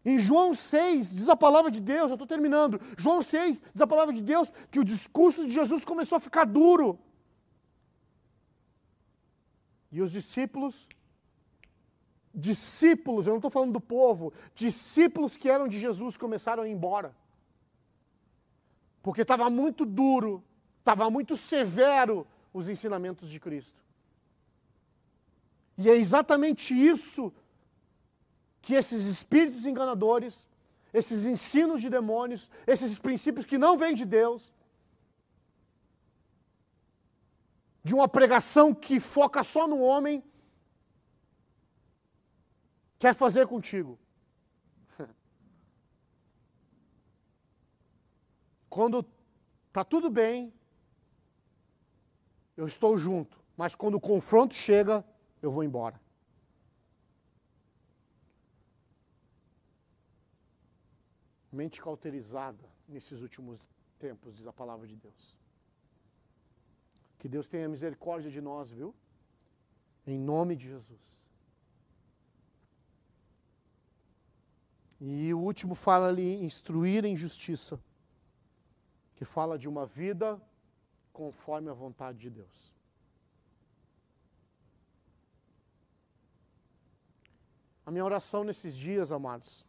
Em 0.04 0.18
João 0.18 0.54
6, 0.54 1.14
diz 1.14 1.28
a 1.28 1.36
palavra 1.36 1.70
de 1.70 1.80
Deus, 1.80 2.10
eu 2.10 2.14
estou 2.14 2.26
terminando. 2.26 2.80
João 2.96 3.20
6, 3.20 3.62
diz 3.72 3.80
a 3.80 3.86
palavra 3.86 4.14
de 4.14 4.22
Deus 4.22 4.50
que 4.70 4.78
o 4.78 4.84
discurso 4.84 5.46
de 5.46 5.52
Jesus 5.52 5.84
começou 5.84 6.16
a 6.16 6.20
ficar 6.20 6.44
duro. 6.44 6.98
E 9.90 10.00
os 10.00 10.12
discípulos, 10.12 10.88
discípulos, 12.34 13.26
eu 13.26 13.32
não 13.32 13.38
estou 13.38 13.50
falando 13.50 13.72
do 13.72 13.80
povo, 13.80 14.32
discípulos 14.54 15.36
que 15.36 15.48
eram 15.48 15.66
de 15.66 15.78
Jesus 15.80 16.16
começaram 16.16 16.62
a 16.62 16.68
ir 16.68 16.72
embora. 16.72 17.14
Porque 19.02 19.22
estava 19.22 19.48
muito 19.50 19.84
duro, 19.84 20.44
estava 20.78 21.10
muito 21.10 21.36
severo 21.36 22.26
os 22.52 22.68
ensinamentos 22.68 23.30
de 23.30 23.40
Cristo. 23.40 23.82
E 25.76 25.88
é 25.88 25.94
exatamente 25.94 26.74
isso 26.74 27.32
que 27.32 27.38
esses 28.74 29.04
espíritos 29.06 29.64
enganadores, 29.66 30.46
esses 30.92 31.26
ensinos 31.26 31.80
de 31.80 31.88
demônios, 31.88 32.50
esses 32.66 32.98
princípios 32.98 33.44
que 33.46 33.58
não 33.58 33.76
vêm 33.76 33.94
de 33.94 34.04
Deus, 34.04 34.52
de 37.82 37.94
uma 37.94 38.08
pregação 38.08 38.74
que 38.74 39.00
foca 39.00 39.42
só 39.42 39.66
no 39.66 39.80
homem, 39.80 40.22
quer 42.98 43.14
fazer 43.14 43.46
contigo. 43.46 43.98
Quando 48.68 49.06
está 49.68 49.84
tudo 49.84 50.10
bem, 50.10 50.52
eu 52.56 52.66
estou 52.66 52.98
junto, 52.98 53.38
mas 53.56 53.74
quando 53.76 53.94
o 53.94 54.00
confronto 54.00 54.52
chega, 54.52 55.04
eu 55.40 55.50
vou 55.50 55.62
embora. 55.62 56.00
Mente 61.50 61.80
cauterizada 61.80 62.64
nesses 62.86 63.22
últimos 63.22 63.60
tempos, 63.98 64.36
diz 64.36 64.46
a 64.46 64.52
palavra 64.52 64.86
de 64.86 64.96
Deus. 64.96 65.36
Que 67.18 67.28
Deus 67.28 67.48
tenha 67.48 67.68
misericórdia 67.68 68.30
de 68.30 68.40
nós, 68.40 68.70
viu? 68.70 68.94
Em 70.06 70.18
nome 70.18 70.54
de 70.54 70.68
Jesus. 70.68 71.00
E 75.00 75.32
o 75.32 75.38
último 75.38 75.74
fala 75.74 76.08
ali, 76.08 76.42
instruir 76.44 77.04
em 77.04 77.16
justiça, 77.16 77.80
que 79.14 79.24
fala 79.24 79.58
de 79.58 79.68
uma 79.68 79.86
vida 79.86 80.40
conforme 81.12 81.70
a 81.70 81.72
vontade 81.72 82.18
de 82.18 82.30
Deus. 82.30 82.72
A 87.84 87.90
minha 87.90 88.04
oração 88.04 88.44
nesses 88.44 88.76
dias, 88.76 89.10
amados, 89.10 89.64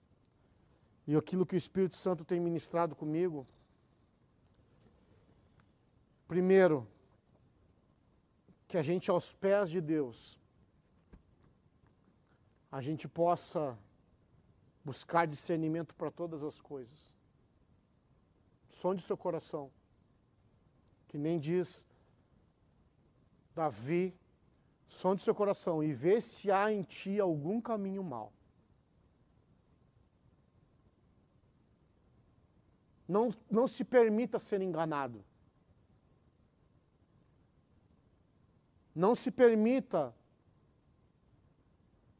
e 1.10 1.16
aquilo 1.16 1.44
que 1.44 1.56
o 1.56 1.58
Espírito 1.58 1.96
Santo 1.96 2.24
tem 2.24 2.40
ministrado 2.40 2.96
comigo. 2.96 3.48
Primeiro, 6.28 6.88
que 8.68 8.78
a 8.78 8.84
gente 8.84 9.10
aos 9.10 9.34
pés 9.34 9.72
de 9.72 9.82
Deus, 9.82 10.40
a 12.72 12.80
gente 12.80 13.08
possa 13.08 13.76
buscar 14.86 15.26
discernimento 15.26 15.96
para 15.96 16.12
todas 16.12 16.44
as 16.44 16.62
coisas. 16.62 17.18
Sonde 18.70 19.02
seu 19.02 19.18
coração, 19.18 19.72
que 21.08 21.18
nem 21.18 21.40
diz 21.40 21.88
Davi, 23.56 24.16
sonde 24.88 25.24
seu 25.24 25.34
coração 25.34 25.84
e 25.84 25.92
vê 25.92 26.22
se 26.22 26.52
há 26.52 26.72
em 26.72 26.84
ti 26.84 27.20
algum 27.20 27.60
caminho 27.60 28.04
mau 28.04 28.32
Não, 33.10 33.34
não 33.50 33.68
se 33.68 33.84
permita 33.84 34.38
ser 34.38 34.62
enganado. 34.62 35.26
Não 38.94 39.16
se 39.16 39.32
permita 39.32 40.14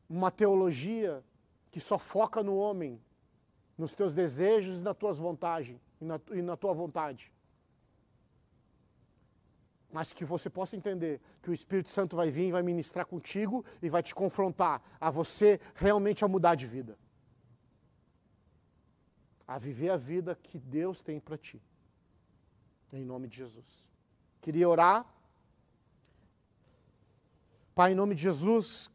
uma 0.10 0.32
teologia 0.32 1.24
que 1.70 1.80
só 1.80 2.00
foca 2.00 2.42
no 2.42 2.58
homem, 2.58 3.00
nos 3.78 3.94
teus 3.94 4.16
desejos 4.16 4.80
e 4.80 4.82
nas 4.82 4.98
tuas 4.98 5.20
vontades, 5.20 5.80
e 6.02 6.06
na, 6.06 6.20
e 6.32 6.42
na 6.42 6.58
tua 6.58 6.74
vontade. 6.74 7.32
Mas 9.92 10.12
que 10.12 10.26
você 10.26 10.50
possa 10.50 10.76
entender 10.76 11.22
que 11.44 11.52
o 11.52 11.54
Espírito 11.54 11.92
Santo 11.92 12.16
vai 12.16 12.32
vir 12.32 12.48
e 12.48 12.52
vai 12.52 12.64
ministrar 12.64 13.06
contigo 13.06 13.64
e 13.80 13.90
vai 13.90 14.02
te 14.02 14.16
confrontar 14.16 14.82
a 15.00 15.12
você 15.12 15.60
realmente 15.76 16.26
a 16.26 16.28
mudar 16.28 16.56
de 16.56 16.66
vida. 16.66 16.98
A 19.54 19.58
viver 19.58 19.90
a 19.90 19.98
vida 19.98 20.32
que 20.48 20.58
Deus 20.60 21.02
tem 21.02 21.20
para 21.20 21.38
ti. 21.38 21.60
Em 22.94 23.04
nome 23.12 23.28
de 23.28 23.38
Jesus. 23.38 23.72
Queria 24.42 24.70
orar. 24.70 25.00
Pai, 27.74 27.92
em 27.94 27.96
nome 27.96 28.14
de 28.14 28.22
Jesus, 28.22 28.92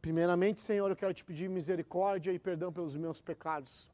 primeiramente, 0.00 0.60
Senhor, 0.60 0.88
eu 0.88 0.96
quero 0.96 1.12
te 1.12 1.24
pedir 1.24 1.48
misericórdia 1.48 2.32
e 2.32 2.38
perdão 2.38 2.72
pelos 2.72 2.96
meus 2.96 3.20
pecados. 3.20 3.88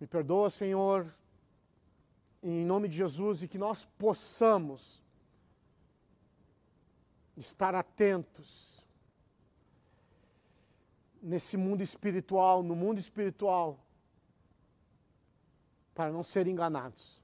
Me 0.00 0.06
perdoa, 0.06 0.50
Senhor, 0.50 1.14
em 2.42 2.64
nome 2.64 2.88
de 2.88 2.96
Jesus, 2.96 3.42
e 3.42 3.48
que 3.48 3.58
nós 3.58 3.84
possamos 3.96 5.02
estar 7.36 7.74
atentos 7.74 8.77
nesse 11.22 11.56
mundo 11.56 11.82
espiritual, 11.82 12.62
no 12.62 12.74
mundo 12.74 12.98
espiritual, 12.98 13.78
para 15.94 16.12
não 16.12 16.22
ser 16.22 16.46
enganados, 16.46 17.20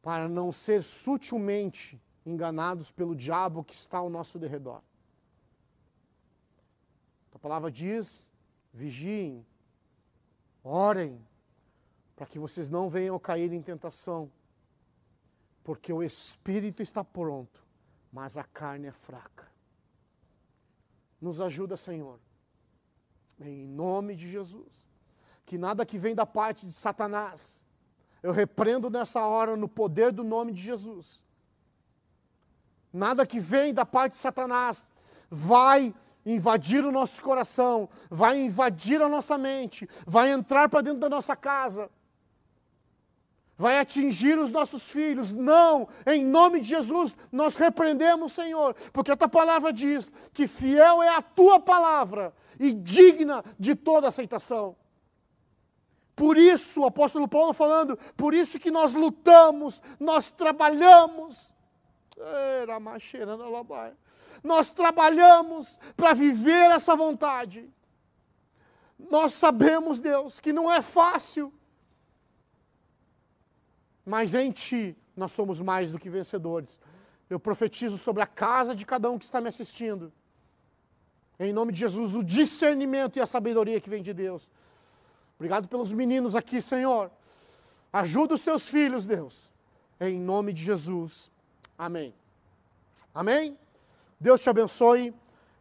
para 0.00 0.28
não 0.28 0.52
ser 0.52 0.82
sutilmente 0.82 2.00
enganados 2.24 2.90
pelo 2.90 3.16
diabo 3.16 3.64
que 3.64 3.74
está 3.74 3.98
ao 3.98 4.08
nosso 4.08 4.38
derredor. 4.38 4.82
A 7.34 7.38
palavra 7.38 7.70
diz: 7.70 8.30
vigiem, 8.72 9.46
orem, 10.62 11.20
para 12.14 12.26
que 12.26 12.38
vocês 12.38 12.68
não 12.68 12.88
venham 12.90 13.18
cair 13.18 13.50
em 13.52 13.62
tentação, 13.62 14.30
porque 15.64 15.92
o 15.92 16.02
espírito 16.02 16.82
está 16.82 17.02
pronto, 17.02 17.66
mas 18.12 18.36
a 18.36 18.44
carne 18.44 18.88
é 18.88 18.92
fraca. 18.92 19.49
Nos 21.20 21.40
ajuda, 21.40 21.76
Senhor, 21.76 22.18
em 23.40 23.66
nome 23.66 24.14
de 24.16 24.28
Jesus. 24.28 24.88
Que 25.44 25.58
nada 25.58 25.84
que 25.84 25.98
vem 25.98 26.14
da 26.14 26.24
parte 26.24 26.66
de 26.66 26.72
Satanás, 26.72 27.64
eu 28.22 28.32
repreendo 28.32 28.88
nessa 28.88 29.26
hora 29.26 29.56
no 29.56 29.68
poder 29.68 30.12
do 30.12 30.22
nome 30.22 30.52
de 30.52 30.62
Jesus. 30.62 31.22
Nada 32.92 33.26
que 33.26 33.38
vem 33.38 33.72
da 33.72 33.84
parte 33.84 34.12
de 34.12 34.18
Satanás 34.18 34.86
vai 35.30 35.94
invadir 36.24 36.84
o 36.84 36.92
nosso 36.92 37.22
coração, 37.22 37.88
vai 38.10 38.40
invadir 38.40 39.00
a 39.00 39.08
nossa 39.08 39.38
mente, 39.38 39.88
vai 40.06 40.30
entrar 40.30 40.68
para 40.68 40.82
dentro 40.82 41.00
da 41.00 41.08
nossa 41.08 41.34
casa, 41.34 41.90
vai 43.60 43.78
atingir 43.78 44.38
os 44.38 44.50
nossos 44.50 44.90
filhos. 44.90 45.34
Não, 45.34 45.86
em 46.06 46.24
nome 46.24 46.60
de 46.60 46.68
Jesus, 46.68 47.14
nós 47.30 47.56
repreendemos, 47.56 48.32
Senhor, 48.32 48.74
porque 48.90 49.10
a 49.10 49.16
tua 49.16 49.28
palavra 49.28 49.70
diz 49.70 50.10
que 50.32 50.48
fiel 50.48 51.02
é 51.02 51.10
a 51.10 51.20
tua 51.20 51.60
palavra 51.60 52.34
e 52.58 52.72
digna 52.72 53.44
de 53.58 53.74
toda 53.74 54.08
aceitação. 54.08 54.74
Por 56.16 56.38
isso, 56.38 56.80
o 56.80 56.86
apóstolo 56.86 57.28
Paulo 57.28 57.52
falando, 57.52 57.98
por 58.16 58.32
isso 58.32 58.58
que 58.58 58.70
nós 58.70 58.94
lutamos, 58.94 59.82
nós 59.98 60.30
trabalhamos. 60.30 61.52
Nós 64.42 64.70
trabalhamos 64.70 65.78
para 65.94 66.14
viver 66.14 66.70
essa 66.70 66.96
vontade. 66.96 67.70
Nós 68.98 69.34
sabemos, 69.34 69.98
Deus, 69.98 70.40
que 70.40 70.50
não 70.50 70.72
é 70.72 70.80
fácil. 70.80 71.52
Mas 74.04 74.34
em 74.34 74.50
Ti 74.50 74.96
nós 75.16 75.32
somos 75.32 75.60
mais 75.60 75.92
do 75.92 75.98
que 75.98 76.08
vencedores. 76.10 76.78
Eu 77.28 77.38
profetizo 77.38 77.96
sobre 77.98 78.22
a 78.22 78.26
casa 78.26 78.74
de 78.74 78.84
cada 78.84 79.10
um 79.10 79.18
que 79.18 79.24
está 79.24 79.40
me 79.40 79.48
assistindo. 79.48 80.12
Em 81.38 81.52
nome 81.52 81.72
de 81.72 81.78
Jesus, 81.78 82.14
o 82.14 82.22
discernimento 82.22 83.16
e 83.16 83.20
a 83.20 83.26
sabedoria 83.26 83.80
que 83.80 83.88
vem 83.88 84.02
de 84.02 84.12
Deus 84.12 84.48
Obrigado 85.40 85.68
pelos 85.68 85.90
meninos 85.90 86.36
aqui, 86.36 86.60
Senhor. 86.60 87.10
Ajuda 87.90 88.34
os 88.34 88.42
teus 88.42 88.68
filhos, 88.68 89.06
Deus. 89.06 89.50
Em 89.98 90.20
nome 90.20 90.52
de 90.52 90.62
Jesus. 90.62 91.32
Amém. 91.78 92.12
Amém? 93.14 93.56
Deus 94.20 94.42
te 94.42 94.50
abençoe. 94.50 95.14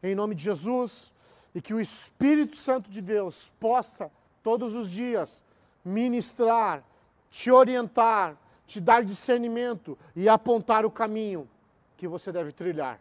Em 0.04 0.14
nome 0.14 0.36
de 0.36 0.44
Jesus. 0.44 1.14
E 1.56 1.62
que 1.62 1.74
o 1.74 1.80
Espírito 1.80 2.58
Santo 2.58 2.90
de 2.90 3.02
Deus 3.02 3.50
possa, 3.58 4.12
todos 4.44 4.76
os 4.76 4.92
dias, 4.92 5.42
ministrar, 5.86 6.84
te 7.30 7.52
orientar, 7.52 8.38
te 8.66 8.80
dar 8.80 9.04
discernimento 9.04 9.98
e 10.16 10.28
apontar 10.28 10.86
o 10.86 10.92
caminho 10.92 11.48
que 11.98 12.08
você 12.08 12.32
deve 12.32 12.52
trilhar. 12.52 13.00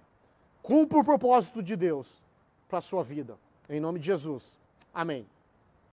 Cumpra 0.63 0.99
o 0.99 1.05
propósito 1.05 1.63
de 1.63 1.77
Deus 1.77 2.23
para 2.69 2.79
a 2.79 2.83
sua 2.83 3.03
vida. 3.03 3.39
Em 3.69 3.81
nome 3.81 3.99
de 3.99 4.07
Jesus. 4.07 4.59
Amém. 4.93 5.27